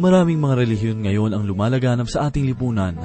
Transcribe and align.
Maraming 0.00 0.40
mga 0.40 0.64
relihiyon 0.64 1.04
ngayon 1.04 1.30
ang 1.36 1.44
lumalaganap 1.44 2.08
sa 2.08 2.32
ating 2.32 2.48
lipunan. 2.48 2.96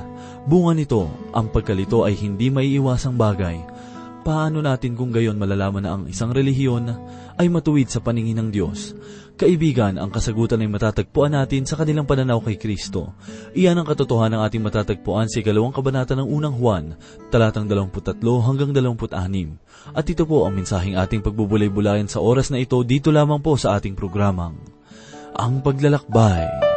Bunga 0.47 0.71
nito, 0.71 1.12
ang 1.36 1.52
pagkalito 1.52 2.07
ay 2.07 2.16
hindi 2.16 2.48
maiiwasang 2.48 3.20
bagay. 3.20 3.60
Paano 4.23 4.64
natin 4.64 4.96
kung 4.96 5.11
gayon 5.11 5.36
malalaman 5.36 5.84
na 5.84 5.92
ang 5.92 6.07
isang 6.07 6.32
relihiyon 6.32 6.88
ay 7.36 7.52
matuwid 7.52 7.92
sa 7.92 8.00
paningin 8.00 8.39
ng 8.39 8.50
Diyos? 8.50 8.96
Kaibigan, 9.36 10.00
ang 10.00 10.07
kasagutan 10.07 10.64
ay 10.64 10.71
matatagpuan 10.71 11.36
natin 11.36 11.68
sa 11.68 11.75
kanilang 11.75 12.07
pananaw 12.07 12.39
kay 12.39 12.55
Kristo. 12.55 13.12
Iyan 13.52 13.75
ang 13.75 13.88
katotohanan 13.91 14.39
ng 14.39 14.43
ating 14.48 14.64
matatagpuan 14.64 15.27
sa 15.27 15.43
ikalawang 15.43 15.75
kabanata 15.75 16.16
ng 16.16 16.25
unang 16.32 16.55
Juan, 16.55 16.96
talatang 17.27 17.68
23 17.68 18.23
hanggang 18.23 18.71
26. 18.71 19.91
At 19.91 20.07
ito 20.07 20.24
po 20.24 20.47
ang 20.47 20.55
mensaheng 20.55 20.96
ating 20.96 21.19
pagbubulay-bulayan 21.27 22.07
sa 22.07 22.24
oras 22.24 22.55
na 22.55 22.64
ito 22.64 22.80
dito 22.88 23.11
lamang 23.11 23.43
po 23.43 23.60
sa 23.60 23.75
ating 23.75 24.00
programang, 24.00 24.55
Ang 25.36 25.60
Paglalakbay. 25.60 26.75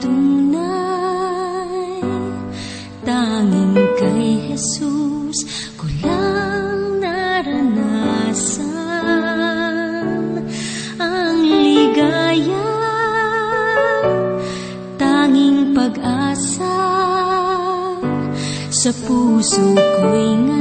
Tunay. 0.00 1.80
Tanging 3.04 3.76
kay 4.00 4.54
Jesus 4.54 5.44
ko 5.76 5.84
lang 6.00 7.04
naranasan 7.04 8.64
Ang 10.96 11.36
ligaya. 11.44 12.72
Tanging 14.96 15.76
pag-asa 15.76 16.80
Sa 18.72 18.90
puso 19.04 19.76
ko'y 19.76 20.32
ngayon 20.40 20.53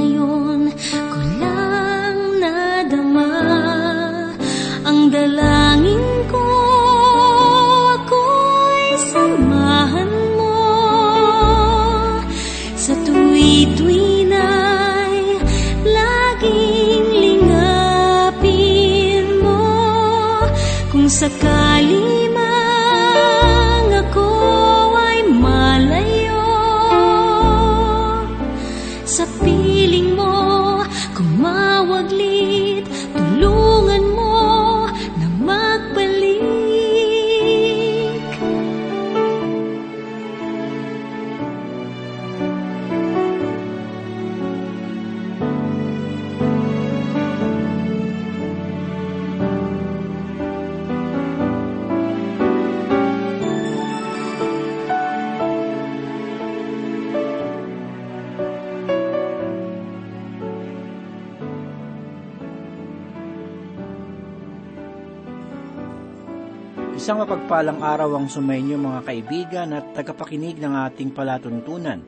Isang 67.13 67.29
mapagpalang 67.29 67.77
araw 67.85 68.17
ang 68.17 68.25
sumainyo 68.25 68.73
mga 68.73 69.05
kaibigan 69.05 69.69
at 69.77 69.93
tagapakinig 69.93 70.57
ng 70.57 70.73
ating 70.81 71.13
palatuntunan. 71.13 72.01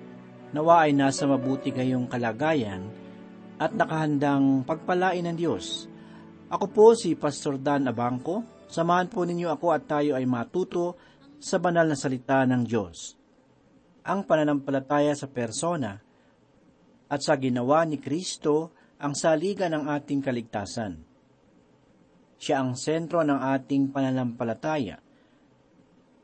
Nawa 0.50 0.90
ay 0.90 0.98
nasa 0.98 1.30
mabuti 1.30 1.70
kayong 1.70 2.10
kalagayan 2.10 2.90
at 3.62 3.70
nakahandang 3.78 4.66
pagpalain 4.66 5.30
ng 5.30 5.38
Diyos. 5.38 5.86
Ako 6.50 6.66
po 6.74 6.98
si 6.98 7.14
Pastor 7.14 7.62
Dan 7.62 7.86
Abangco. 7.86 8.66
Samahan 8.66 9.06
po 9.06 9.22
ninyo 9.30 9.46
ako 9.54 9.78
at 9.78 9.86
tayo 9.86 10.18
ay 10.18 10.26
matuto 10.26 10.98
sa 11.38 11.62
banal 11.62 11.86
na 11.86 11.94
salita 11.94 12.42
ng 12.42 12.66
Diyos. 12.66 13.14
Ang 14.10 14.26
pananampalataya 14.26 15.14
sa 15.14 15.30
persona 15.30 16.02
at 17.06 17.22
sa 17.22 17.38
ginawa 17.38 17.86
ni 17.86 18.02
Kristo 18.02 18.74
ang 18.98 19.14
saliga 19.14 19.70
ng 19.70 19.86
ating 19.86 20.26
kaligtasan. 20.26 20.98
Siya 22.36 22.62
ang 22.62 22.76
sentro 22.76 23.24
ng 23.24 23.40
ating 23.40 23.92
pananampalataya 23.92 25.00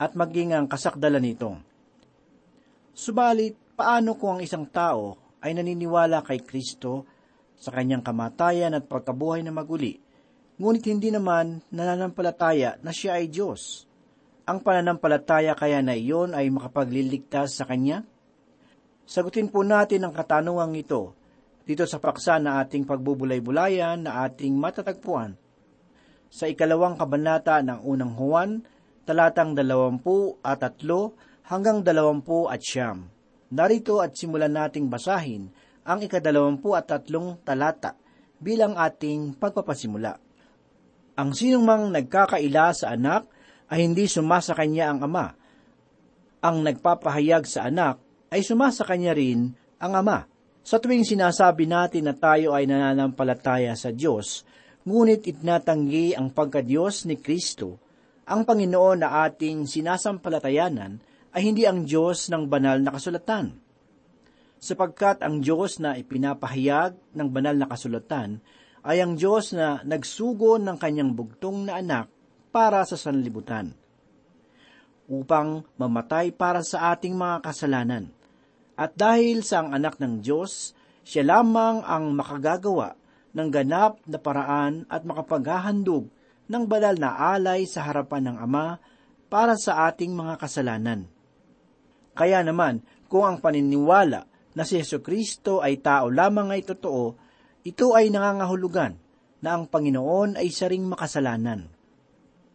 at 0.01 0.11
maging 0.17 0.57
ang 0.57 0.66
kasakdalan 0.66 1.22
nito. 1.22 1.53
Subalit, 2.91 3.53
paano 3.77 4.17
kung 4.17 4.38
ang 4.38 4.41
isang 4.41 4.66
tao 4.67 5.38
ay 5.45 5.53
naniniwala 5.53 6.25
kay 6.25 6.41
Kristo 6.41 7.05
sa 7.53 7.69
kanyang 7.69 8.01
kamatayan 8.01 8.73
at 8.73 8.89
pagkabuhay 8.89 9.45
na 9.45 9.53
maguli, 9.53 10.01
ngunit 10.57 10.83
hindi 10.89 11.13
naman 11.13 11.61
nananampalataya 11.69 12.81
na 12.81 12.89
siya 12.89 13.22
ay 13.22 13.29
Diyos? 13.29 13.85
Ang 14.49 14.66
pananampalataya 14.66 15.53
kaya 15.53 15.85
na 15.85 15.93
iyon 15.93 16.33
ay 16.33 16.49
makapagliligtas 16.49 17.61
sa 17.61 17.69
Kanya? 17.69 18.01
Sagutin 19.05 19.53
po 19.53 19.61
natin 19.61 20.01
ang 20.01 20.13
katanungang 20.13 20.73
ito 20.75 21.13
dito 21.61 21.85
sa 21.85 22.01
paksa 22.01 22.41
na 22.41 22.57
ating 22.57 22.89
pagbubulay-bulayan 22.89 24.01
na 24.01 24.25
ating 24.25 24.57
matatagpuan 24.57 25.38
sa 26.31 26.47
ikalawang 26.47 26.95
kabanata 26.95 27.59
ng 27.59 27.83
unang 27.83 28.15
Juan, 28.15 28.63
talatang 29.03 29.51
dalawampu 29.51 30.39
at 30.39 30.63
tatlo 30.63 31.19
hanggang 31.51 31.83
dalawampu 31.83 32.47
at 32.47 32.63
siyam. 32.63 33.11
Narito 33.51 33.99
at 33.99 34.15
simulan 34.15 34.55
nating 34.55 34.87
basahin 34.87 35.51
ang 35.83 35.99
ikadalawampu 35.99 36.71
at 36.71 36.87
tatlong 36.87 37.35
talata 37.43 37.99
bilang 38.39 38.79
ating 38.79 39.35
pagpapasimula. 39.35 40.15
Ang 41.19 41.35
sinumang 41.35 41.91
nagkakaila 41.91 42.71
sa 42.71 42.95
anak 42.95 43.27
ay 43.67 43.83
hindi 43.83 44.07
sumasa 44.07 44.55
kanya 44.55 44.95
ang 44.95 45.03
ama. 45.03 45.35
Ang 46.41 46.63
nagpapahayag 46.63 47.43
sa 47.43 47.67
anak 47.67 47.99
ay 48.31 48.39
sumasa 48.41 48.87
kanya 48.87 49.11
rin 49.11 49.51
ang 49.83 49.93
ama. 49.99 50.25
Sa 50.63 50.79
tuwing 50.79 51.03
sinasabi 51.03 51.67
natin 51.67 52.07
na 52.07 52.15
tayo 52.15 52.55
ay 52.55 52.69
nananampalataya 52.69 53.75
sa 53.75 53.91
Diyos, 53.91 54.47
ngunit 54.87 55.29
itnatanggi 55.29 56.17
ang 56.17 56.33
pagkadiyos 56.33 57.05
ni 57.05 57.17
Kristo, 57.21 57.77
ang 58.25 58.47
Panginoon 58.47 59.03
na 59.03 59.27
ating 59.27 59.67
sinasampalatayanan 59.67 61.01
ay 61.31 61.41
hindi 61.41 61.67
ang 61.67 61.85
Diyos 61.85 62.31
ng 62.31 62.47
banal 62.47 62.81
na 62.81 62.95
kasulatan. 62.95 63.55
Sapagkat 64.61 65.25
ang 65.25 65.41
Diyos 65.41 65.81
na 65.81 65.97
ipinapahayag 65.97 67.17
ng 67.17 67.27
banal 67.33 67.57
na 67.57 67.65
kasulatan 67.65 68.41
ay 68.85 69.01
ang 69.01 69.17
Diyos 69.17 69.53
na 69.53 69.81
nagsugo 69.81 70.57
ng 70.61 70.77
kanyang 70.77 71.13
bugtong 71.13 71.69
na 71.69 71.81
anak 71.81 72.09
para 72.51 72.83
sa 72.83 72.99
sanlibutan, 72.99 73.71
upang 75.07 75.63
mamatay 75.79 76.35
para 76.35 76.61
sa 76.65 76.93
ating 76.93 77.15
mga 77.15 77.47
kasalanan. 77.47 78.11
At 78.75 78.97
dahil 78.97 79.45
sa 79.45 79.63
ang 79.63 79.77
anak 79.77 80.01
ng 80.01 80.19
Diyos, 80.19 80.73
siya 81.05 81.25
lamang 81.25 81.85
ang 81.85 82.11
makagagawa 82.13 83.00
ng 83.31 83.49
ganap 83.49 84.03
na 84.07 84.19
paraan 84.19 84.83
at 84.91 85.07
makapaghahandog 85.07 86.11
ng 86.51 86.63
banal 86.67 86.95
na 86.99 87.16
alay 87.31 87.63
sa 87.63 87.87
harapan 87.87 88.31
ng 88.31 88.37
Ama 88.43 88.79
para 89.31 89.55
sa 89.55 89.87
ating 89.87 90.11
mga 90.11 90.35
kasalanan. 90.35 91.07
Kaya 92.11 92.43
naman, 92.43 92.83
kung 93.07 93.23
ang 93.23 93.39
paniniwala 93.39 94.28
na 94.51 94.63
si 94.67 94.75
Yesu 94.75 94.99
Kristo 94.99 95.63
ay 95.63 95.79
tao 95.79 96.11
lamang 96.11 96.51
ay 96.51 96.67
totoo, 96.67 97.16
ito 97.63 97.95
ay 97.95 98.11
nangangahulugan 98.11 98.99
na 99.39 99.55
ang 99.55 99.72
Panginoon 99.72 100.35
ay 100.35 100.51
saring 100.51 100.84
makasalanan. 100.84 101.72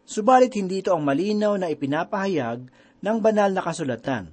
Subalit 0.07 0.53
hindi 0.55 0.85
ito 0.85 0.93
ang 0.93 1.03
malinaw 1.03 1.57
na 1.57 1.67
ipinapahayag 1.73 2.59
ng 3.01 3.17
banal 3.19 3.51
na 3.51 3.59
kasulatan, 3.65 4.31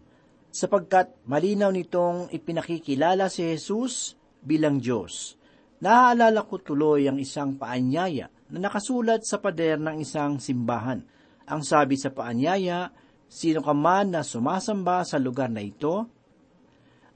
sapagkat 0.55 1.11
malinaw 1.27 1.73
nitong 1.75 2.31
ipinakikilala 2.31 3.27
si 3.27 3.43
Jesus 3.43 4.15
bilang 4.45 4.79
Diyos 4.79 5.35
Naaalala 5.83 6.47
ko 6.47 6.63
tuloy 6.63 7.11
ang 7.11 7.19
isang 7.19 7.59
paanyaya 7.59 8.31
na 8.53 8.71
nakasulat 8.71 9.27
sa 9.27 9.43
pader 9.43 9.81
ng 9.81 9.99
isang 9.99 10.39
simbahan. 10.39 11.03
Ang 11.45 11.61
sabi 11.67 11.99
sa 11.99 12.15
paanyaya, 12.15 12.95
sino 13.27 13.61
ka 13.65 13.75
man 13.75 14.15
na 14.15 14.23
sumasamba 14.23 15.03
sa 15.03 15.19
lugar 15.19 15.51
na 15.51 15.61
ito, 15.61 16.07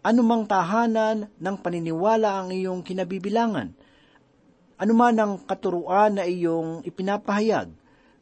anumang 0.02 0.48
tahanan 0.50 1.30
ng 1.38 1.56
paniniwala 1.62 2.42
ang 2.42 2.48
iyong 2.50 2.82
kinabibilangan, 2.82 3.72
anuman 4.78 5.16
ang 5.16 5.32
katuruan 5.46 6.18
na 6.18 6.24
iyong 6.26 6.82
ipinapahayag, 6.82 7.70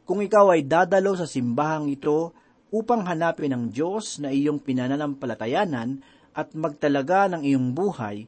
kung 0.07 0.23
ikaw 0.23 0.55
ay 0.55 0.63
dadalo 0.63 1.17
sa 1.19 1.27
simbahang 1.27 1.91
ito 1.91 2.31
upang 2.71 3.03
hanapin 3.03 3.51
ang 3.51 3.67
Diyos 3.67 4.23
na 4.23 4.31
iyong 4.31 4.63
pinananampalatayanan 4.63 5.99
at 6.31 6.55
magtalaga 6.55 7.27
ng 7.33 7.43
iyong 7.43 7.75
buhay, 7.75 8.27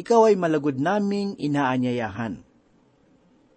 ikaw 0.00 0.32
ay 0.32 0.36
malagod 0.38 0.78
naming 0.80 1.36
inaanyayahan. 1.36 2.40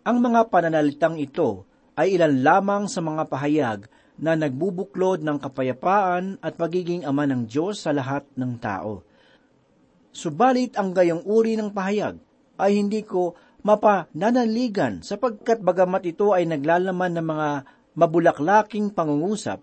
Ang 0.05 0.17
mga 0.21 0.53
pananalitang 0.53 1.17
ito 1.17 1.65
ay 1.95 2.19
ilan 2.19 2.43
lamang 2.43 2.83
sa 2.85 3.01
mga 3.01 3.23
pahayag 3.25 3.79
na 4.15 4.35
nagbubuklod 4.35 5.23
ng 5.23 5.37
kapayapaan 5.39 6.39
at 6.39 6.55
pagiging 6.55 7.03
ama 7.03 7.27
ng 7.27 7.47
Diyos 7.47 7.83
sa 7.83 7.91
lahat 7.91 8.23
ng 8.35 8.51
tao. 8.59 9.03
Subalit 10.15 10.79
ang 10.79 10.95
gayong 10.95 11.27
uri 11.27 11.59
ng 11.59 11.75
pahayag 11.75 12.15
ay 12.55 12.79
hindi 12.79 13.03
ko 13.03 13.35
mapananaligan 13.65 15.03
sapagkat 15.03 15.59
bagamat 15.59 16.07
ito 16.07 16.31
ay 16.31 16.47
naglalaman 16.47 17.19
ng 17.19 17.25
mga 17.27 17.49
mabulaklaking 17.95 18.95
pangungusap, 18.95 19.59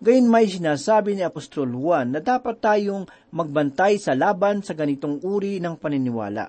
gayon 0.00 0.32
may 0.32 0.48
sinasabi 0.48 1.12
ni 1.12 1.22
Apostol 1.22 1.76
Juan 1.76 2.16
na 2.16 2.24
dapat 2.24 2.56
tayong 2.56 3.04
magbantay 3.36 4.00
sa 4.00 4.16
laban 4.16 4.64
sa 4.64 4.72
ganitong 4.72 5.20
uri 5.20 5.60
ng 5.60 5.76
paniniwala. 5.76 6.48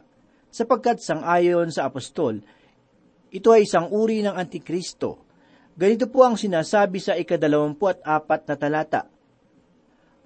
Sapagkat 0.51 1.03
sangayon 1.03 1.71
sa 1.71 1.91
Apostol, 1.91 2.39
ito 3.31 3.49
ay 3.51 3.63
isang 3.67 3.91
uri 3.91 4.23
ng 4.23 4.35
Antikristo. 4.35 5.23
Ganito 5.75 6.11
po 6.11 6.27
ang 6.27 6.35
sinasabi 6.35 6.99
sa 6.99 7.15
ikadalawampu 7.15 7.87
at 7.87 7.99
apat 8.03 8.47
na 8.47 8.55
talata. 8.59 9.01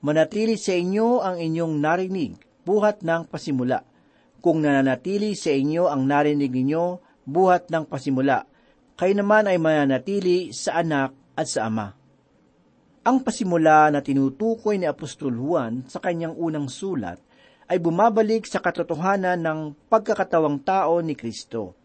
Manatili 0.06 0.58
sa 0.58 0.74
inyo 0.74 1.22
ang 1.22 1.38
inyong 1.42 1.82
narinig, 1.82 2.38
buhat 2.66 3.02
ng 3.02 3.30
pasimula. 3.30 3.86
Kung 4.42 4.62
nananatili 4.62 5.34
sa 5.34 5.50
inyo 5.50 5.90
ang 5.90 6.06
narinig 6.06 6.54
ninyo, 6.54 7.02
buhat 7.26 7.74
ng 7.74 7.90
pasimula, 7.90 8.46
kayo 8.94 9.14
naman 9.18 9.50
ay 9.50 9.58
mananatili 9.58 10.54
sa 10.54 10.82
anak 10.82 11.14
at 11.34 11.50
sa 11.50 11.70
ama. 11.70 12.05
Ang 13.06 13.22
pasimula 13.22 13.94
na 13.94 14.02
tinutukoy 14.02 14.82
ni 14.82 14.90
Apostol 14.90 15.38
Juan 15.38 15.86
sa 15.86 16.02
kanyang 16.02 16.34
unang 16.34 16.66
sulat 16.66 17.22
ay 17.70 17.78
bumabalik 17.78 18.50
sa 18.50 18.58
katotohanan 18.58 19.46
ng 19.46 19.60
pagkakatawang 19.86 20.58
tao 20.66 20.98
ni 21.06 21.14
Kristo. 21.14 21.78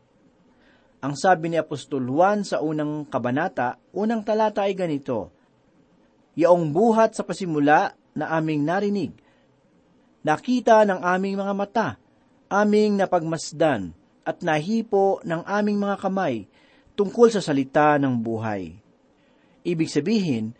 Ang 1.05 1.13
sabi 1.21 1.53
ni 1.53 1.61
Apostol 1.61 2.09
Juan 2.09 2.41
sa 2.41 2.65
unang 2.65 3.05
kabanata, 3.05 3.77
unang 3.93 4.25
talata 4.25 4.65
ay 4.65 4.73
ganito, 4.73 5.29
Yaong 6.41 6.73
buhat 6.73 7.13
sa 7.13 7.21
pasimula 7.21 7.93
na 8.17 8.33
aming 8.41 8.65
narinig, 8.65 9.13
nakita 10.25 10.89
ng 10.89 11.05
aming 11.05 11.37
mga 11.37 11.53
mata, 11.53 11.89
aming 12.49 12.97
napagmasdan, 12.97 13.93
at 14.25 14.41
nahipo 14.41 15.21
ng 15.21 15.45
aming 15.45 15.85
mga 15.85 16.01
kamay 16.01 16.49
tungkol 16.97 17.29
sa 17.29 17.45
salita 17.45 18.01
ng 18.01 18.17
buhay. 18.17 18.73
Ibig 19.69 19.91
sabihin, 19.93 20.57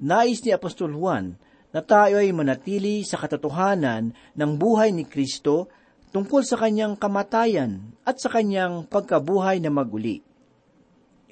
nais 0.00 0.42
ni 0.42 0.50
Apostol 0.50 0.94
Juan 0.94 1.38
na 1.74 1.82
tayo 1.82 2.22
ay 2.22 2.30
manatili 2.30 3.02
sa 3.02 3.18
katotohanan 3.18 4.14
ng 4.14 4.50
buhay 4.54 4.94
ni 4.94 5.02
Kristo 5.02 5.66
tungkol 6.14 6.46
sa 6.46 6.54
kanyang 6.54 6.94
kamatayan 6.94 7.98
at 8.06 8.22
sa 8.22 8.30
kanyang 8.30 8.86
pagkabuhay 8.86 9.58
na 9.58 9.74
maguli. 9.74 10.22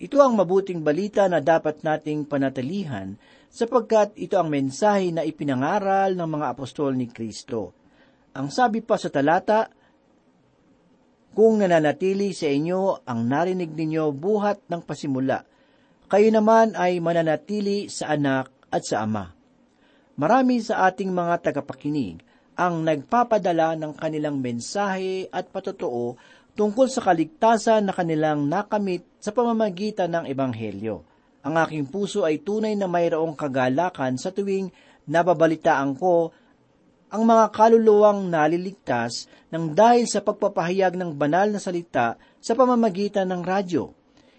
Ito 0.03 0.19
ang 0.19 0.35
mabuting 0.35 0.83
balita 0.83 1.31
na 1.31 1.39
dapat 1.39 1.87
nating 1.87 2.27
panatilihan 2.27 3.15
sapagkat 3.47 4.19
ito 4.19 4.35
ang 4.35 4.51
mensahe 4.51 5.15
na 5.15 5.23
ipinangaral 5.23 6.19
ng 6.19 6.27
mga 6.27 6.47
apostol 6.59 6.99
ni 6.99 7.07
Kristo. 7.07 7.71
Ang 8.35 8.51
sabi 8.51 8.83
pa 8.83 8.99
sa 8.99 9.15
talata, 9.15 9.71
Kung 11.33 11.63
nananatili 11.63 12.35
sa 12.35 12.51
inyo 12.51 13.07
ang 13.07 13.25
narinig 13.25 13.73
ninyo 13.73 14.11
buhat 14.11 14.67
ng 14.67 14.83
pasimula, 14.85 15.47
kayo 16.13 16.29
naman 16.29 16.77
ay 16.77 17.01
mananatili 17.01 17.89
sa 17.89 18.13
anak 18.13 18.52
at 18.73 18.83
sa 18.89 19.05
ama. 19.05 19.37
Marami 20.17 20.65
sa 20.65 20.89
ating 20.89 21.13
mga 21.13 21.53
tagapakinig 21.53 22.25
ang 22.57 22.85
nagpapadala 22.85 23.77
ng 23.77 23.93
kanilang 23.97 24.41
mensahe 24.41 25.29
at 25.33 25.49
patotoo 25.49 26.17
tungkol 26.53 26.89
sa 26.89 27.01
kaligtasan 27.01 27.89
na 27.89 27.93
kanilang 27.97 28.45
nakamit 28.45 29.05
sa 29.17 29.33
pamamagitan 29.33 30.13
ng 30.13 30.25
Ebanghelyo. 30.29 31.05
Ang 31.43 31.55
aking 31.59 31.89
puso 31.89 32.23
ay 32.29 32.45
tunay 32.45 32.77
na 32.77 32.87
mayroong 32.87 33.35
kagalakan 33.35 34.21
sa 34.21 34.31
tuwing 34.31 34.71
nababalitaan 35.09 35.97
ko 35.97 36.31
ang 37.13 37.29
mga 37.29 37.53
kaluluwang 37.53 38.31
naliligtas 38.31 39.29
ng 39.53 39.77
dahil 39.77 40.09
sa 40.09 40.25
pagpapahayag 40.25 40.97
ng 40.97 41.13
banal 41.13 41.51
na 41.53 41.61
salita 41.61 42.17
sa 42.41 42.53
pamamagitan 42.57 43.29
ng 43.29 43.43
radyo. 43.45 43.93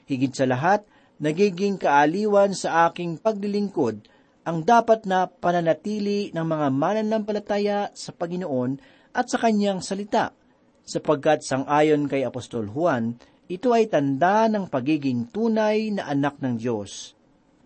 Higit 0.09 0.33
sa 0.33 0.49
lahat, 0.49 0.81
nagiging 1.21 1.77
kaaliwan 1.77 2.57
sa 2.57 2.89
aking 2.89 3.21
paglilingkod 3.21 4.12
ang 4.43 4.63
dapat 4.63 5.07
na 5.07 5.27
pananatili 5.27 6.31
ng 6.35 6.43
mga 6.43 6.67
mananampalataya 6.71 7.79
sa 7.95 8.11
Panginoon 8.11 8.79
at 9.15 9.31
sa 9.31 9.39
kanyang 9.39 9.79
salita, 9.79 10.35
sapagkat 10.83 11.47
sangayon 11.47 12.11
kay 12.11 12.27
Apostol 12.27 12.67
Juan, 12.67 13.15
ito 13.47 13.71
ay 13.71 13.87
tanda 13.87 14.51
ng 14.51 14.67
pagiging 14.67 15.31
tunay 15.31 15.95
na 15.95 16.11
anak 16.11 16.39
ng 16.43 16.59
Diyos. 16.59 17.15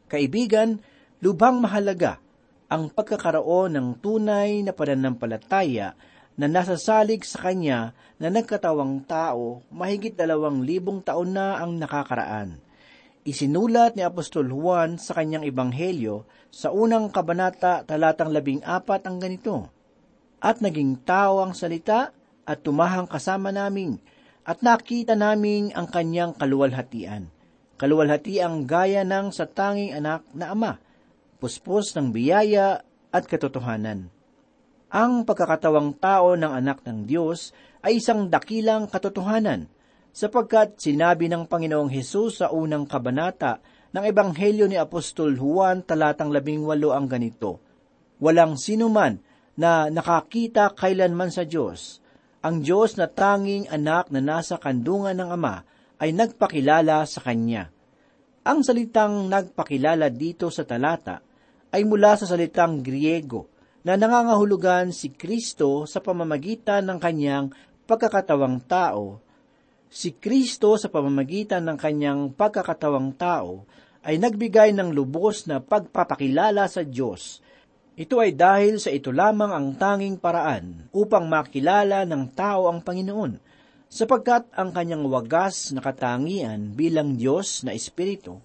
Kaibigan, 0.05 0.77
lubhang 1.21 1.57
mahalaga 1.57 2.21
ang 2.67 2.91
pagkakaroon 2.91 3.73
ng 3.73 3.87
tunay 4.03 4.61
na 4.61 4.75
pananampalataya 4.75 5.95
na 6.37 6.45
nasasalig 6.45 7.25
sa 7.25 7.49
Kanya 7.49 7.97
na 8.21 8.29
nagkatawang 8.29 9.01
tao 9.09 9.65
mahigit 9.73 10.13
dalawang 10.13 10.61
libong 10.61 11.01
taon 11.01 11.33
na 11.33 11.57
ang 11.57 11.79
nakakaraan. 11.79 12.66
Isinulat 13.27 13.99
ni 13.99 14.07
Apostol 14.07 14.47
Juan 14.47 14.95
sa 14.95 15.11
kanyang 15.11 15.43
ebanghelyo 15.43 16.23
sa 16.47 16.71
unang 16.71 17.11
kabanata 17.11 17.83
talatang 17.83 18.31
labing 18.31 18.63
apat 18.63 19.03
ang 19.03 19.19
ganito, 19.19 19.67
At 20.39 20.63
naging 20.63 21.03
tao 21.03 21.43
ang 21.43 21.51
salita 21.51 22.15
at 22.47 22.63
tumahang 22.63 23.03
kasama 23.03 23.51
namin, 23.51 23.99
at 24.47 24.63
nakita 24.63 25.19
namin 25.19 25.75
ang 25.75 25.91
kanyang 25.91 26.39
kaluwalhatian. 26.39 27.27
Kaluwalhati 27.75 28.39
ang 28.39 28.63
gaya 28.63 29.03
ng 29.03 29.35
sa 29.35 29.43
tanging 29.43 29.91
anak 29.91 30.23
na 30.31 30.55
ama, 30.55 30.79
puspos 31.43 31.91
ng 31.99 32.15
biyaya 32.15 32.79
at 33.11 33.27
katotohanan. 33.27 34.07
Ang 34.87 35.27
pagkakatawang 35.27 35.99
tao 35.99 36.39
ng 36.39 36.53
anak 36.63 36.79
ng 36.87 37.03
Diyos 37.03 37.51
ay 37.83 37.99
isang 37.99 38.31
dakilang 38.31 38.87
katotohanan, 38.87 39.67
sapagkat 40.17 40.81
sinabi 40.81 41.29
ng 41.29 41.45
Panginoong 41.45 41.93
Hesus 41.93 42.41
sa 42.41 42.49
unang 42.49 42.89
kabanata 42.89 43.61
ng 43.93 44.01
Ebanghelyo 44.01 44.65
ni 44.65 44.73
Apostol 44.73 45.37
Juan 45.37 45.85
talatang 45.85 46.33
labing 46.33 46.65
walo 46.65 46.97
ang 46.97 47.05
ganito, 47.05 47.61
Walang 48.17 48.57
sinuman 48.57 49.21
na 49.61 49.93
nakakita 49.93 50.73
kailanman 50.73 51.29
sa 51.29 51.45
Diyos. 51.45 52.01
Ang 52.41 52.65
Diyos 52.65 52.97
na 52.97 53.05
tanging 53.05 53.69
anak 53.69 54.09
na 54.09 54.17
nasa 54.17 54.57
kandungan 54.57 55.13
ng 55.13 55.29
Ama 55.37 55.61
ay 56.01 56.17
nagpakilala 56.17 57.05
sa 57.05 57.21
Kanya. 57.21 57.69
Ang 58.41 58.65
salitang 58.65 59.29
nagpakilala 59.29 60.09
dito 60.09 60.49
sa 60.49 60.65
talata 60.65 61.21
ay 61.69 61.85
mula 61.85 62.17
sa 62.17 62.25
salitang 62.25 62.81
Griego 62.81 63.53
na 63.85 63.93
nangangahulugan 63.93 64.89
si 64.89 65.13
Kristo 65.13 65.85
sa 65.85 66.01
pamamagitan 66.01 66.89
ng 66.89 66.97
kanyang 66.97 67.53
pagkakatawang 67.85 68.65
tao 68.65 69.26
si 69.87 70.15
Kristo 70.15 70.75
sa 70.75 70.91
pamamagitan 70.91 71.63
ng 71.63 71.77
kanyang 71.79 72.21
pagkakatawang 72.35 73.15
tao 73.15 73.63
ay 74.07 74.19
nagbigay 74.19 74.71
ng 74.71 74.95
lubos 74.95 75.47
na 75.47 75.59
pagpapakilala 75.59 76.67
sa 76.71 76.83
Diyos. 76.83 77.43
Ito 77.97 78.21
ay 78.21 78.37
dahil 78.37 78.77
sa 78.77 78.93
ito 78.93 79.09
lamang 79.09 79.51
ang 79.51 79.67
tanging 79.73 80.21
paraan 80.21 80.85
upang 80.93 81.25
makilala 81.25 82.05
ng 82.05 82.29
tao 82.31 82.69
ang 82.69 82.79
Panginoon, 82.79 83.41
sapagkat 83.87 84.47
ang 84.53 84.69
kanyang 84.69 85.07
wagas 85.07 85.73
na 85.73 85.81
katangian 85.81 86.75
bilang 86.77 87.17
Diyos 87.17 87.65
na 87.65 87.73
Espiritu 87.73 88.37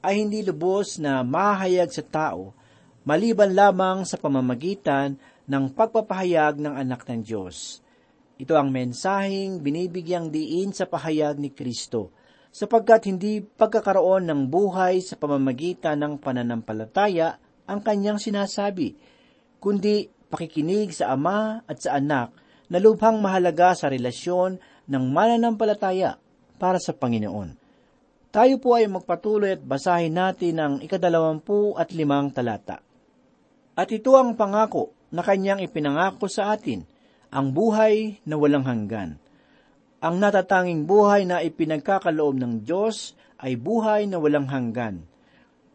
ay 0.00 0.22
hindi 0.22 0.40
lubos 0.46 1.02
na 1.02 1.26
mahayag 1.26 1.90
sa 1.90 2.02
tao, 2.06 2.54
maliban 3.02 3.52
lamang 3.52 4.06
sa 4.06 4.14
pamamagitan 4.14 5.18
ng 5.46 5.64
pagpapahayag 5.74 6.62
ng 6.62 6.74
anak 6.74 7.02
ng 7.06 7.20
Diyos. 7.26 7.82
Ito 8.36 8.52
ang 8.52 8.68
mensaheng 8.68 9.64
binibigyang 9.64 10.28
diin 10.28 10.68
sa 10.76 10.84
pahayag 10.84 11.40
ni 11.40 11.56
Kristo, 11.56 12.12
sapagkat 12.52 13.08
hindi 13.08 13.40
pagkakaroon 13.40 14.28
ng 14.28 14.52
buhay 14.52 15.00
sa 15.00 15.16
pamamagitan 15.16 15.96
ng 16.04 16.20
pananampalataya 16.20 17.40
ang 17.64 17.80
kanyang 17.80 18.20
sinasabi, 18.20 18.92
kundi 19.56 20.12
pakikinig 20.28 20.92
sa 20.92 21.16
Ama 21.16 21.64
at 21.64 21.80
sa 21.80 21.96
Anak 21.96 22.36
na 22.68 22.76
lubhang 22.76 23.24
mahalaga 23.24 23.72
sa 23.72 23.88
relasyon 23.88 24.60
ng 24.84 25.04
mananampalataya 25.08 26.20
para 26.60 26.76
sa 26.76 26.92
Panginoon. 26.92 27.56
Tayo 28.36 28.60
po 28.60 28.76
ay 28.76 28.84
magpatuloy 28.84 29.56
at 29.56 29.64
basahin 29.64 30.12
natin 30.12 30.60
ang 30.60 30.74
ikadalawampu 30.84 31.72
at 31.72 31.88
limang 31.96 32.28
talata. 32.36 32.84
At 33.72 33.88
ito 33.88 34.12
ang 34.12 34.36
pangako 34.36 34.92
na 35.08 35.24
kanyang 35.24 35.64
ipinangako 35.64 36.28
sa 36.28 36.52
atin– 36.52 36.84
ang 37.30 37.52
buhay 37.52 38.22
na 38.22 38.38
walang 38.38 38.64
hanggan. 38.64 39.18
Ang 40.00 40.22
natatanging 40.22 40.86
buhay 40.86 41.26
na 41.26 41.42
ipinagkakaloob 41.42 42.38
ng 42.38 42.62
Diyos 42.62 43.16
ay 43.42 43.58
buhay 43.58 44.06
na 44.06 44.20
walang 44.20 44.46
hanggan. 44.46 45.02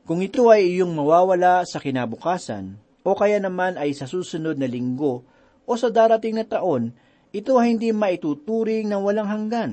Kung 0.07 0.21
ito 0.23 0.49
ay 0.49 0.77
iyong 0.77 0.93
mawawala 0.93 1.65
sa 1.67 1.77
kinabukasan, 1.77 2.77
o 3.01 3.17
kaya 3.17 3.41
naman 3.41 3.77
ay 3.77 3.93
sa 3.97 4.05
susunod 4.05 4.57
na 4.57 4.69
linggo, 4.69 5.25
o 5.65 5.71
sa 5.77 5.89
darating 5.89 6.37
na 6.37 6.45
taon, 6.45 6.93
ito 7.31 7.55
ay 7.57 7.77
hindi 7.77 7.93
maituturing 7.93 8.89
ng 8.89 9.01
walang 9.01 9.29
hanggan. 9.29 9.71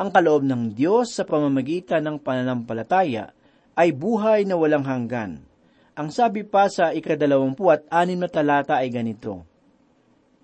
Ang 0.00 0.08
kaloob 0.10 0.42
ng 0.42 0.72
Diyos 0.72 1.14
sa 1.14 1.22
pamamagitan 1.22 2.02
ng 2.02 2.16
pananampalataya 2.18 3.30
ay 3.76 3.92
buhay 3.92 4.44
na 4.48 4.56
walang 4.58 4.84
hanggan. 4.84 5.44
Ang 5.92 6.08
sabi 6.08 6.42
pa 6.42 6.72
sa 6.72 6.90
ikadalawampu 6.96 7.68
at 7.68 7.84
anim 7.92 8.16
na 8.16 8.28
talata 8.28 8.80
ay 8.80 8.88
ganito, 8.88 9.44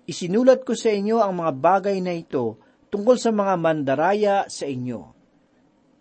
Isinulat 0.09 0.65
ko 0.65 0.73
sa 0.73 0.89
inyo 0.89 1.21
ang 1.21 1.37
mga 1.37 1.53
bagay 1.53 2.01
na 2.01 2.17
ito 2.17 2.57
tungkol 2.89 3.21
sa 3.21 3.29
mga 3.29 3.53
mandaraya 3.61 4.49
sa 4.49 4.65
inyo. 4.65 5.05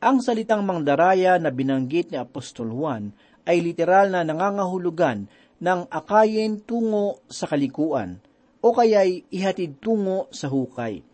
Ang 0.00 0.24
salitang 0.24 0.64
mandaraya 0.64 1.36
na 1.36 1.52
binanggit 1.52 2.08
ni 2.08 2.16
Apostol 2.16 2.72
Juan 2.72 3.12
ay 3.44 3.60
literal 3.60 4.08
na 4.08 4.24
nangangahulugan 4.24 5.28
ng 5.60 5.80
akayin 5.92 6.64
tungo 6.64 7.20
sa 7.28 7.44
kalikuan 7.52 8.16
o 8.64 8.72
kaya'y 8.72 9.28
ihatid 9.28 9.76
tungo 9.76 10.32
sa 10.32 10.48
hukay. 10.48 11.04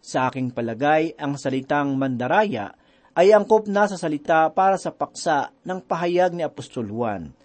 Sa 0.00 0.32
aking 0.32 0.56
palagay, 0.56 1.12
ang 1.20 1.36
salitang 1.36 1.92
mandaraya 1.92 2.72
ay 3.12 3.36
angkop 3.36 3.68
na 3.68 3.84
sa 3.84 4.00
salita 4.00 4.48
para 4.56 4.80
sa 4.80 4.96
paksa 4.96 5.52
ng 5.60 5.84
pahayag 5.84 6.32
ni 6.32 6.40
Apostol 6.40 6.88
Juan 6.88 7.36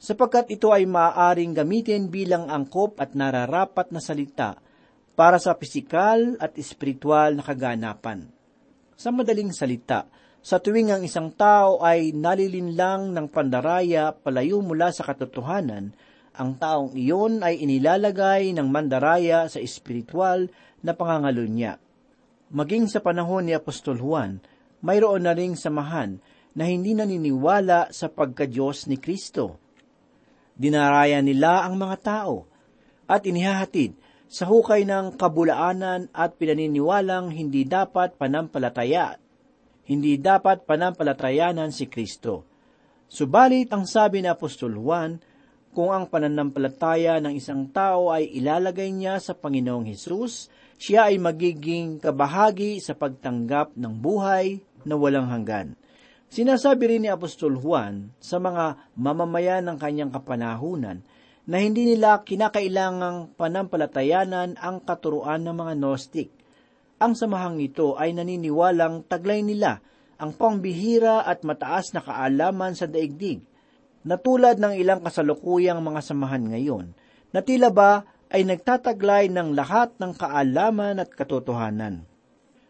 sapagkat 0.00 0.48
ito 0.48 0.72
ay 0.72 0.88
maaaring 0.88 1.52
gamitin 1.52 2.08
bilang 2.08 2.48
angkop 2.48 2.96
at 2.96 3.12
nararapat 3.12 3.92
na 3.92 4.00
salita 4.00 4.56
para 5.12 5.36
sa 5.36 5.52
pisikal 5.52 6.40
at 6.40 6.56
espiritual 6.56 7.36
na 7.36 7.44
kaganapan. 7.44 8.24
Sa 8.96 9.12
madaling 9.12 9.52
salita, 9.52 10.08
sa 10.40 10.56
tuwing 10.56 10.88
ang 10.88 11.04
isang 11.04 11.36
tao 11.36 11.84
ay 11.84 12.16
nalilinlang 12.16 13.12
ng 13.12 13.28
pandaraya 13.28 14.16
palayo 14.16 14.64
mula 14.64 14.88
sa 14.88 15.04
katotohanan, 15.04 15.92
ang 16.32 16.50
taong 16.56 16.96
iyon 16.96 17.44
ay 17.44 17.60
inilalagay 17.60 18.56
ng 18.56 18.64
mandaraya 18.72 19.44
sa 19.52 19.60
espiritual 19.60 20.48
na 20.80 20.96
pangangalo 20.96 21.44
niya. 21.44 21.76
Maging 22.48 22.88
sa 22.88 23.04
panahon 23.04 23.44
ni 23.44 23.52
Apostol 23.52 24.00
Juan, 24.00 24.40
mayroon 24.80 25.28
na 25.28 25.36
ring 25.36 25.60
samahan 25.60 26.16
na 26.56 26.64
hindi 26.64 26.96
naniniwala 26.96 27.92
sa 27.92 28.08
pagka-Diyos 28.08 28.88
ni 28.88 28.96
Kristo 28.96 29.60
dinaraya 30.60 31.24
nila 31.24 31.64
ang 31.64 31.80
mga 31.80 31.96
tao 32.04 32.44
at 33.08 33.24
inihahatid 33.24 33.96
sa 34.28 34.44
hukay 34.44 34.84
ng 34.84 35.16
kabulaanan 35.16 36.12
at 36.12 36.36
pinaniniwalang 36.36 37.32
hindi 37.32 37.64
dapat 37.64 38.20
panampalataya. 38.20 39.16
Hindi 39.88 40.20
dapat 40.20 40.68
panampalatayanan 40.68 41.74
si 41.74 41.88
Kristo. 41.90 42.46
Subalit 43.10 43.72
ang 43.74 43.90
sabi 43.90 44.22
ni 44.22 44.30
Apostol 44.30 44.78
Juan, 44.78 45.18
kung 45.74 45.90
ang 45.90 46.06
pananampalataya 46.06 47.18
ng 47.18 47.34
isang 47.34 47.66
tao 47.74 48.14
ay 48.14 48.30
ilalagay 48.38 48.94
niya 48.94 49.18
sa 49.18 49.34
Panginoong 49.34 49.90
Hesus, 49.90 50.46
siya 50.78 51.10
ay 51.10 51.18
magiging 51.18 51.98
kabahagi 51.98 52.78
sa 52.78 52.94
pagtanggap 52.94 53.74
ng 53.74 53.94
buhay 53.98 54.62
na 54.86 54.94
walang 54.94 55.26
hanggan. 55.26 55.79
Sinasabi 56.30 56.94
rin 56.94 57.02
ni 57.02 57.10
Apostol 57.10 57.58
Juan 57.58 58.14
sa 58.22 58.38
mga 58.38 58.94
mamamayan 58.94 59.66
ng 59.66 59.76
kanyang 59.82 60.14
kapanahunan 60.14 61.02
na 61.50 61.56
hindi 61.58 61.90
nila 61.90 62.22
kinakailangang 62.22 63.34
panampalatayanan 63.34 64.54
ang 64.54 64.78
katuruan 64.86 65.42
ng 65.42 65.56
mga 65.58 65.74
Gnostic. 65.74 66.30
Ang 67.02 67.18
samahang 67.18 67.58
ito 67.58 67.98
ay 67.98 68.14
naniniwalang 68.14 69.10
taglay 69.10 69.42
nila 69.42 69.82
ang 70.22 70.30
pangbihira 70.30 71.26
at 71.26 71.42
mataas 71.42 71.90
na 71.98 72.04
kaalaman 72.04 72.78
sa 72.78 72.86
daigdig, 72.86 73.42
na 74.06 74.14
tulad 74.14 74.62
ng 74.62 74.78
ilang 74.78 75.02
kasalukuyang 75.02 75.82
mga 75.82 76.00
samahan 76.04 76.46
ngayon, 76.46 76.94
na 77.34 77.42
tila 77.42 77.74
ba 77.74 78.06
ay 78.30 78.46
nagtataglay 78.46 79.26
ng 79.32 79.56
lahat 79.58 79.98
ng 79.98 80.14
kaalaman 80.14 81.02
at 81.02 81.10
katotohanan. 81.10 82.06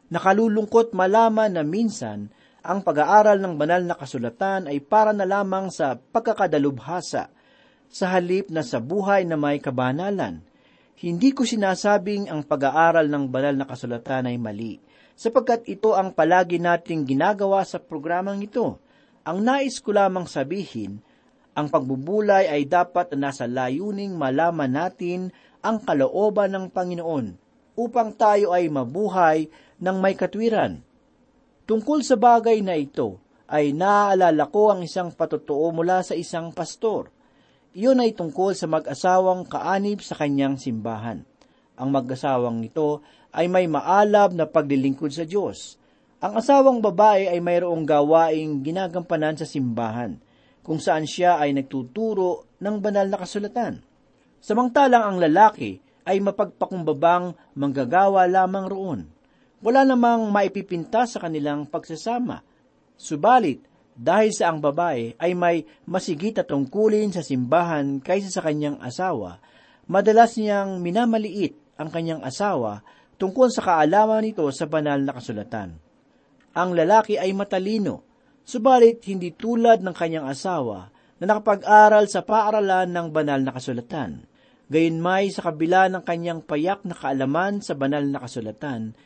Nakalulungkot 0.09 0.97
malaman 0.97 1.61
na 1.61 1.63
minsan 1.67 2.33
ang 2.61 2.85
pag-aaral 2.85 3.41
ng 3.41 3.57
banal 3.57 3.81
na 3.85 3.97
kasulatan 3.97 4.69
ay 4.69 4.85
para 4.85 5.17
na 5.17 5.25
lamang 5.25 5.73
sa 5.73 5.97
pagkakadalubhasa, 5.97 7.33
sa 7.91 8.07
halip 8.13 8.53
na 8.53 8.61
sa 8.61 8.79
buhay 8.79 9.25
na 9.25 9.35
may 9.35 9.59
kabanalan. 9.59 10.45
Hindi 11.01 11.33
ko 11.33 11.49
sinasabing 11.49 12.29
ang 12.29 12.45
pag-aaral 12.45 13.09
ng 13.09 13.25
banal 13.33 13.57
na 13.57 13.65
kasulatan 13.65 14.29
ay 14.29 14.37
mali, 14.37 14.77
sapagkat 15.17 15.65
ito 15.73 15.97
ang 15.97 16.13
palagi 16.13 16.61
nating 16.61 17.09
ginagawa 17.09 17.65
sa 17.65 17.81
programang 17.81 18.45
ito. 18.45 18.77
Ang 19.25 19.41
nais 19.41 19.81
ko 19.81 19.97
lamang 19.97 20.29
sabihin, 20.29 21.01
ang 21.57 21.73
pagbubulay 21.73 22.47
ay 22.47 22.69
dapat 22.69 23.17
na 23.17 23.33
nasa 23.33 23.49
layuning 23.49 24.15
malaman 24.15 24.71
natin 24.71 25.33
ang 25.65 25.81
kalooban 25.81 26.53
ng 26.53 26.67
Panginoon 26.73 27.37
upang 27.77 28.13
tayo 28.13 28.53
ay 28.53 28.69
mabuhay 28.69 29.49
ng 29.81 29.97
may 29.99 30.13
katwiran 30.13 30.85
Tungkol 31.71 32.03
sa 32.03 32.19
bagay 32.19 32.67
na 32.67 32.75
ito, 32.75 33.23
ay 33.47 33.71
naaalala 33.71 34.51
ko 34.51 34.75
ang 34.75 34.83
isang 34.83 35.15
patutuo 35.15 35.71
mula 35.71 36.03
sa 36.03 36.19
isang 36.19 36.51
pastor. 36.51 37.15
Iyon 37.79 38.03
ay 38.03 38.11
tungkol 38.11 38.59
sa 38.59 38.67
mag-asawang 38.67 39.47
kaanib 39.47 40.03
sa 40.03 40.19
kanyang 40.19 40.59
simbahan. 40.59 41.23
Ang 41.79 41.95
mag-asawang 41.95 42.67
ito 42.67 43.07
ay 43.31 43.47
may 43.47 43.71
maalab 43.71 44.35
na 44.35 44.51
paglilingkod 44.51 45.15
sa 45.15 45.23
Diyos. 45.23 45.79
Ang 46.19 46.43
asawang 46.43 46.83
babae 46.83 47.31
ay 47.31 47.39
mayroong 47.39 47.87
gawaing 47.87 48.67
ginagampanan 48.67 49.39
sa 49.39 49.47
simbahan, 49.47 50.19
kung 50.67 50.83
saan 50.83 51.07
siya 51.07 51.39
ay 51.39 51.55
nagtuturo 51.55 52.51
ng 52.59 52.83
banal 52.83 53.07
na 53.07 53.23
kasulatan. 53.23 53.79
Samantalang 54.43 55.07
ang 55.07 55.19
lalaki 55.23 55.79
ay 56.03 56.19
mapagpakumbabang 56.19 57.39
manggagawa 57.55 58.27
lamang 58.27 58.67
roon 58.67 59.20
wala 59.61 59.85
namang 59.85 60.33
maipipinta 60.33 61.05
sa 61.05 61.21
kanilang 61.21 61.69
pagsasama. 61.69 62.41
Subalit, 62.97 63.65
dahil 64.01 64.33
sa 64.33 64.49
ang 64.49 64.65
babae 64.65 65.13
ay 65.21 65.37
may 65.37 65.69
masigit 65.85 66.33
na 66.33 66.45
tungkulin 66.45 67.13
sa 67.13 67.21
simbahan 67.21 68.01
kaysa 68.01 68.33
sa 68.33 68.41
kanyang 68.41 68.81
asawa, 68.81 69.37
madalas 69.85 70.41
niyang 70.41 70.81
minamaliit 70.81 71.77
ang 71.77 71.93
kanyang 71.93 72.25
asawa 72.25 72.81
tungkol 73.21 73.53
sa 73.53 73.61
kaalaman 73.61 74.25
nito 74.25 74.49
sa 74.57 74.65
banal 74.65 75.05
na 75.05 75.13
kasulatan. 75.13 75.77
Ang 76.57 76.71
lalaki 76.73 77.21
ay 77.21 77.37
matalino, 77.37 78.09
subalit 78.49 79.05
hindi 79.05 79.37
tulad 79.37 79.85
ng 79.85 79.93
kanyang 79.93 80.33
asawa 80.33 80.89
na 81.21 81.25
nakapag-aral 81.29 82.09
sa 82.09 82.25
paaralan 82.25 82.89
ng 82.89 83.07
banal 83.13 83.45
na 83.45 83.53
kasulatan. 83.53 84.25
Gayunmay 84.73 85.29
sa 85.29 85.53
kabila 85.53 85.93
ng 85.93 86.01
kanyang 86.07 86.41
payak 86.41 86.89
na 86.89 86.97
kaalaman 86.97 87.61
sa 87.61 87.77
banal 87.77 88.07
na 88.09 88.23
kasulatan, 88.23 88.97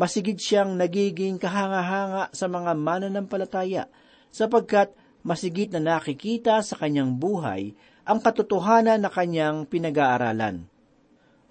masigit 0.00 0.40
siyang 0.40 0.80
nagiging 0.80 1.36
kahanga-hanga 1.36 2.32
sa 2.32 2.48
mga 2.48 2.72
mananampalataya 2.72 3.84
sapagkat 4.32 4.96
masigit 5.20 5.68
na 5.76 6.00
nakikita 6.00 6.64
sa 6.64 6.80
kanyang 6.80 7.20
buhay 7.20 7.76
ang 8.08 8.24
katotohanan 8.24 9.04
na 9.04 9.12
kanyang 9.12 9.68
pinag-aaralan. 9.68 10.64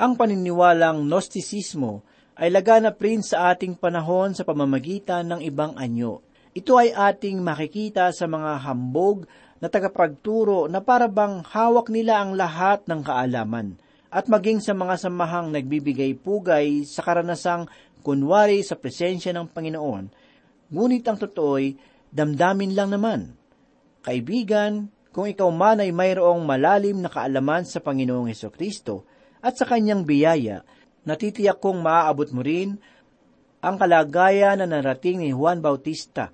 Ang 0.01 0.11
paniniwalang 0.17 1.05
Gnostisismo 1.05 2.01
ay 2.41 2.49
laganap 2.49 2.97
rin 2.97 3.21
sa 3.21 3.53
ating 3.53 3.77
panahon 3.77 4.33
sa 4.33 4.41
pamamagitan 4.41 5.29
ng 5.29 5.45
ibang 5.45 5.77
anyo. 5.77 6.25
Ito 6.57 6.81
ay 6.81 6.89
ating 6.89 7.45
makikita 7.45 8.09
sa 8.09 8.25
mga 8.25 8.65
hambog 8.65 9.29
na 9.61 9.69
tagapagturo 9.69 10.65
na 10.65 10.81
parabang 10.81 11.45
hawak 11.45 11.93
nila 11.93 12.25
ang 12.25 12.33
lahat 12.33 12.81
ng 12.89 13.05
kaalaman 13.05 13.77
at 14.09 14.25
maging 14.25 14.57
sa 14.57 14.73
mga 14.73 14.97
samahang 14.97 15.53
nagbibigay 15.53 16.17
pugay 16.17 16.81
sa 16.81 17.05
karanasang 17.05 17.69
kunwari 18.01 18.63
sa 18.63 18.79
presensya 18.79 19.35
ng 19.35 19.51
Panginoon, 19.51 20.05
ngunit 20.71 21.03
ang 21.07 21.17
totoo'y 21.19 21.75
damdamin 22.09 22.73
lang 22.73 22.89
naman. 22.93 23.35
Kaibigan, 24.01 24.89
kung 25.09 25.27
ikaw 25.27 25.49
man 25.49 25.81
ay 25.81 25.91
mayroong 25.91 26.45
malalim 26.45 27.01
na 27.01 27.09
kaalaman 27.09 27.65
sa 27.65 27.81
Panginoong 27.81 28.29
Heso 28.29 28.53
Kristo 28.53 29.03
at 29.41 29.57
sa 29.57 29.65
kanyang 29.65 30.05
biyaya, 30.05 30.63
natitiyak 31.03 31.59
kong 31.59 31.81
maaabot 31.81 32.29
mo 32.31 32.45
rin 32.45 32.77
ang 33.59 33.75
kalagayan 33.75 34.63
na 34.63 34.67
narating 34.69 35.19
ni 35.19 35.35
Juan 35.35 35.59
Bautista, 35.59 36.31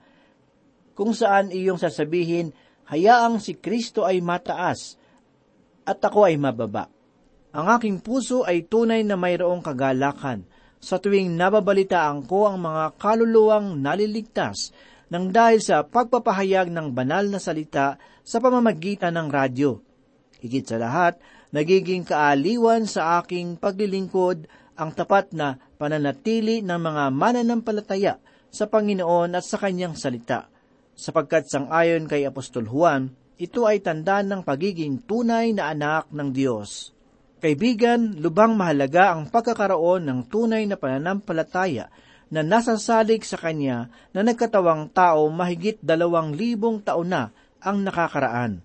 kung 0.96 1.12
saan 1.12 1.52
iyong 1.52 1.82
sasabihin, 1.82 2.54
hayaang 2.88 3.42
si 3.42 3.58
Kristo 3.58 4.06
ay 4.06 4.22
mataas 4.22 4.96
at 5.84 6.00
ako 6.00 6.30
ay 6.30 6.38
mababa. 6.38 6.88
Ang 7.56 7.68
aking 7.72 7.98
puso 8.04 8.46
ay 8.46 8.68
tunay 8.68 9.02
na 9.02 9.18
mayroong 9.18 9.64
kagalakan 9.64 10.46
sa 10.86 11.02
tuwing 11.02 11.34
nababalitaan 11.34 12.30
ko 12.30 12.46
ang 12.46 12.62
mga 12.62 12.94
kaluluwang 13.02 13.82
naliligtas 13.82 14.70
nang 15.10 15.34
dahil 15.34 15.58
sa 15.58 15.82
pagpapahayag 15.82 16.70
ng 16.70 16.94
banal 16.94 17.26
na 17.26 17.42
salita 17.42 17.98
sa 18.22 18.38
pamamagitan 18.38 19.18
ng 19.18 19.28
radyo. 19.34 19.82
Higit 20.46 20.70
sa 20.70 20.78
lahat, 20.78 21.18
nagiging 21.50 22.06
kaaliwan 22.06 22.86
sa 22.86 23.18
aking 23.18 23.58
paglilingkod 23.58 24.46
ang 24.78 24.94
tapat 24.94 25.34
na 25.34 25.58
pananatili 25.82 26.62
ng 26.62 26.78
mga 26.78 27.04
mananampalataya 27.10 28.22
sa 28.54 28.70
Panginoon 28.70 29.34
at 29.34 29.44
sa 29.44 29.58
kanyang 29.58 29.98
salita, 29.98 30.48
sapagkat 30.94 31.50
sangayon 31.50 32.08
kay 32.08 32.24
Apostol 32.30 32.70
Juan, 32.70 33.12
ito 33.36 33.68
ay 33.68 33.84
tanda 33.84 34.24
ng 34.24 34.48
pagiging 34.48 35.04
tunay 35.04 35.52
na 35.52 35.76
anak 35.76 36.08
ng 36.14 36.32
Diyos. 36.32 36.95
Kaibigan, 37.44 38.16
lubang 38.24 38.56
mahalaga 38.56 39.12
ang 39.12 39.28
pagkakaroon 39.28 40.08
ng 40.08 40.20
tunay 40.32 40.64
na 40.64 40.80
pananampalataya 40.80 41.92
na 42.32 42.42
nasasalig 42.42 43.28
sa 43.28 43.38
Kanya 43.38 43.92
na 44.16 44.24
nagkatawang 44.24 44.90
tao 44.90 45.28
mahigit 45.30 45.78
dalawang 45.84 46.34
libong 46.34 46.82
taon 46.82 47.12
na 47.12 47.24
ang 47.60 47.84
nakakaraan. 47.84 48.64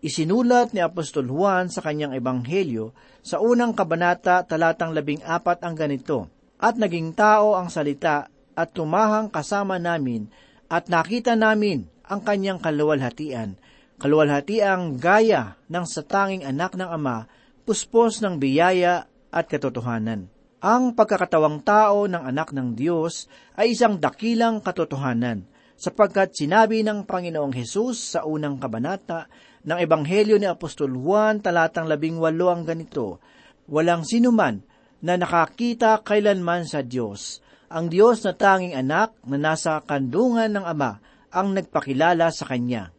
Isinulat 0.00 0.72
ni 0.72 0.80
Apostol 0.80 1.28
Juan 1.28 1.68
sa 1.68 1.84
kanyang 1.84 2.16
ebanghelyo 2.16 2.96
sa 3.20 3.36
unang 3.36 3.76
kabanata 3.76 4.40
talatang 4.48 4.96
labing 4.96 5.20
apat 5.20 5.60
ang 5.60 5.76
ganito, 5.76 6.32
At 6.56 6.80
naging 6.80 7.12
tao 7.12 7.52
ang 7.56 7.68
salita 7.68 8.28
at 8.56 8.68
tumahang 8.72 9.28
kasama 9.28 9.76
namin 9.76 10.28
at 10.72 10.88
nakita 10.88 11.36
namin 11.36 11.84
ang 12.04 12.24
kanyang 12.24 12.60
kaluwalhatian, 12.60 13.60
kaluwalhatiang 14.00 14.96
gaya 14.96 15.60
ng 15.68 15.84
satanging 15.84 16.48
anak 16.48 16.76
ng 16.76 16.88
Ama, 16.88 17.28
puspos 17.70 18.18
ng 18.18 18.42
biyaya 18.42 19.06
at 19.30 19.46
katotohanan. 19.46 20.26
Ang 20.58 20.90
pagkakatawang 20.98 21.62
tao 21.62 22.10
ng 22.10 22.18
anak 22.18 22.50
ng 22.50 22.74
Diyos 22.74 23.30
ay 23.54 23.78
isang 23.78 24.02
dakilang 24.02 24.58
katotohanan, 24.58 25.46
sapagkat 25.78 26.34
sinabi 26.34 26.82
ng 26.82 27.06
Panginoong 27.06 27.54
Hesus 27.54 28.18
sa 28.18 28.26
unang 28.26 28.58
kabanata 28.58 29.30
ng 29.62 29.78
Ebanghelyo 29.86 30.34
ni 30.42 30.50
Apostol 30.50 30.98
Juan 30.98 31.38
talatang 31.38 31.86
labing 31.86 32.18
walo 32.18 32.50
ang 32.50 32.66
ganito, 32.66 33.22
Walang 33.70 34.02
sinuman 34.02 34.66
na 34.98 35.14
nakakita 35.14 36.02
kailanman 36.02 36.66
sa 36.66 36.82
Diyos. 36.82 37.38
Ang 37.70 37.86
Diyos 37.86 38.26
na 38.26 38.34
tanging 38.34 38.74
anak 38.74 39.14
na 39.22 39.38
nasa 39.38 39.78
kandungan 39.86 40.58
ng 40.58 40.66
Ama 40.66 40.98
ang 41.30 41.54
nagpakilala 41.54 42.34
sa 42.34 42.50
Kanya. 42.50 42.90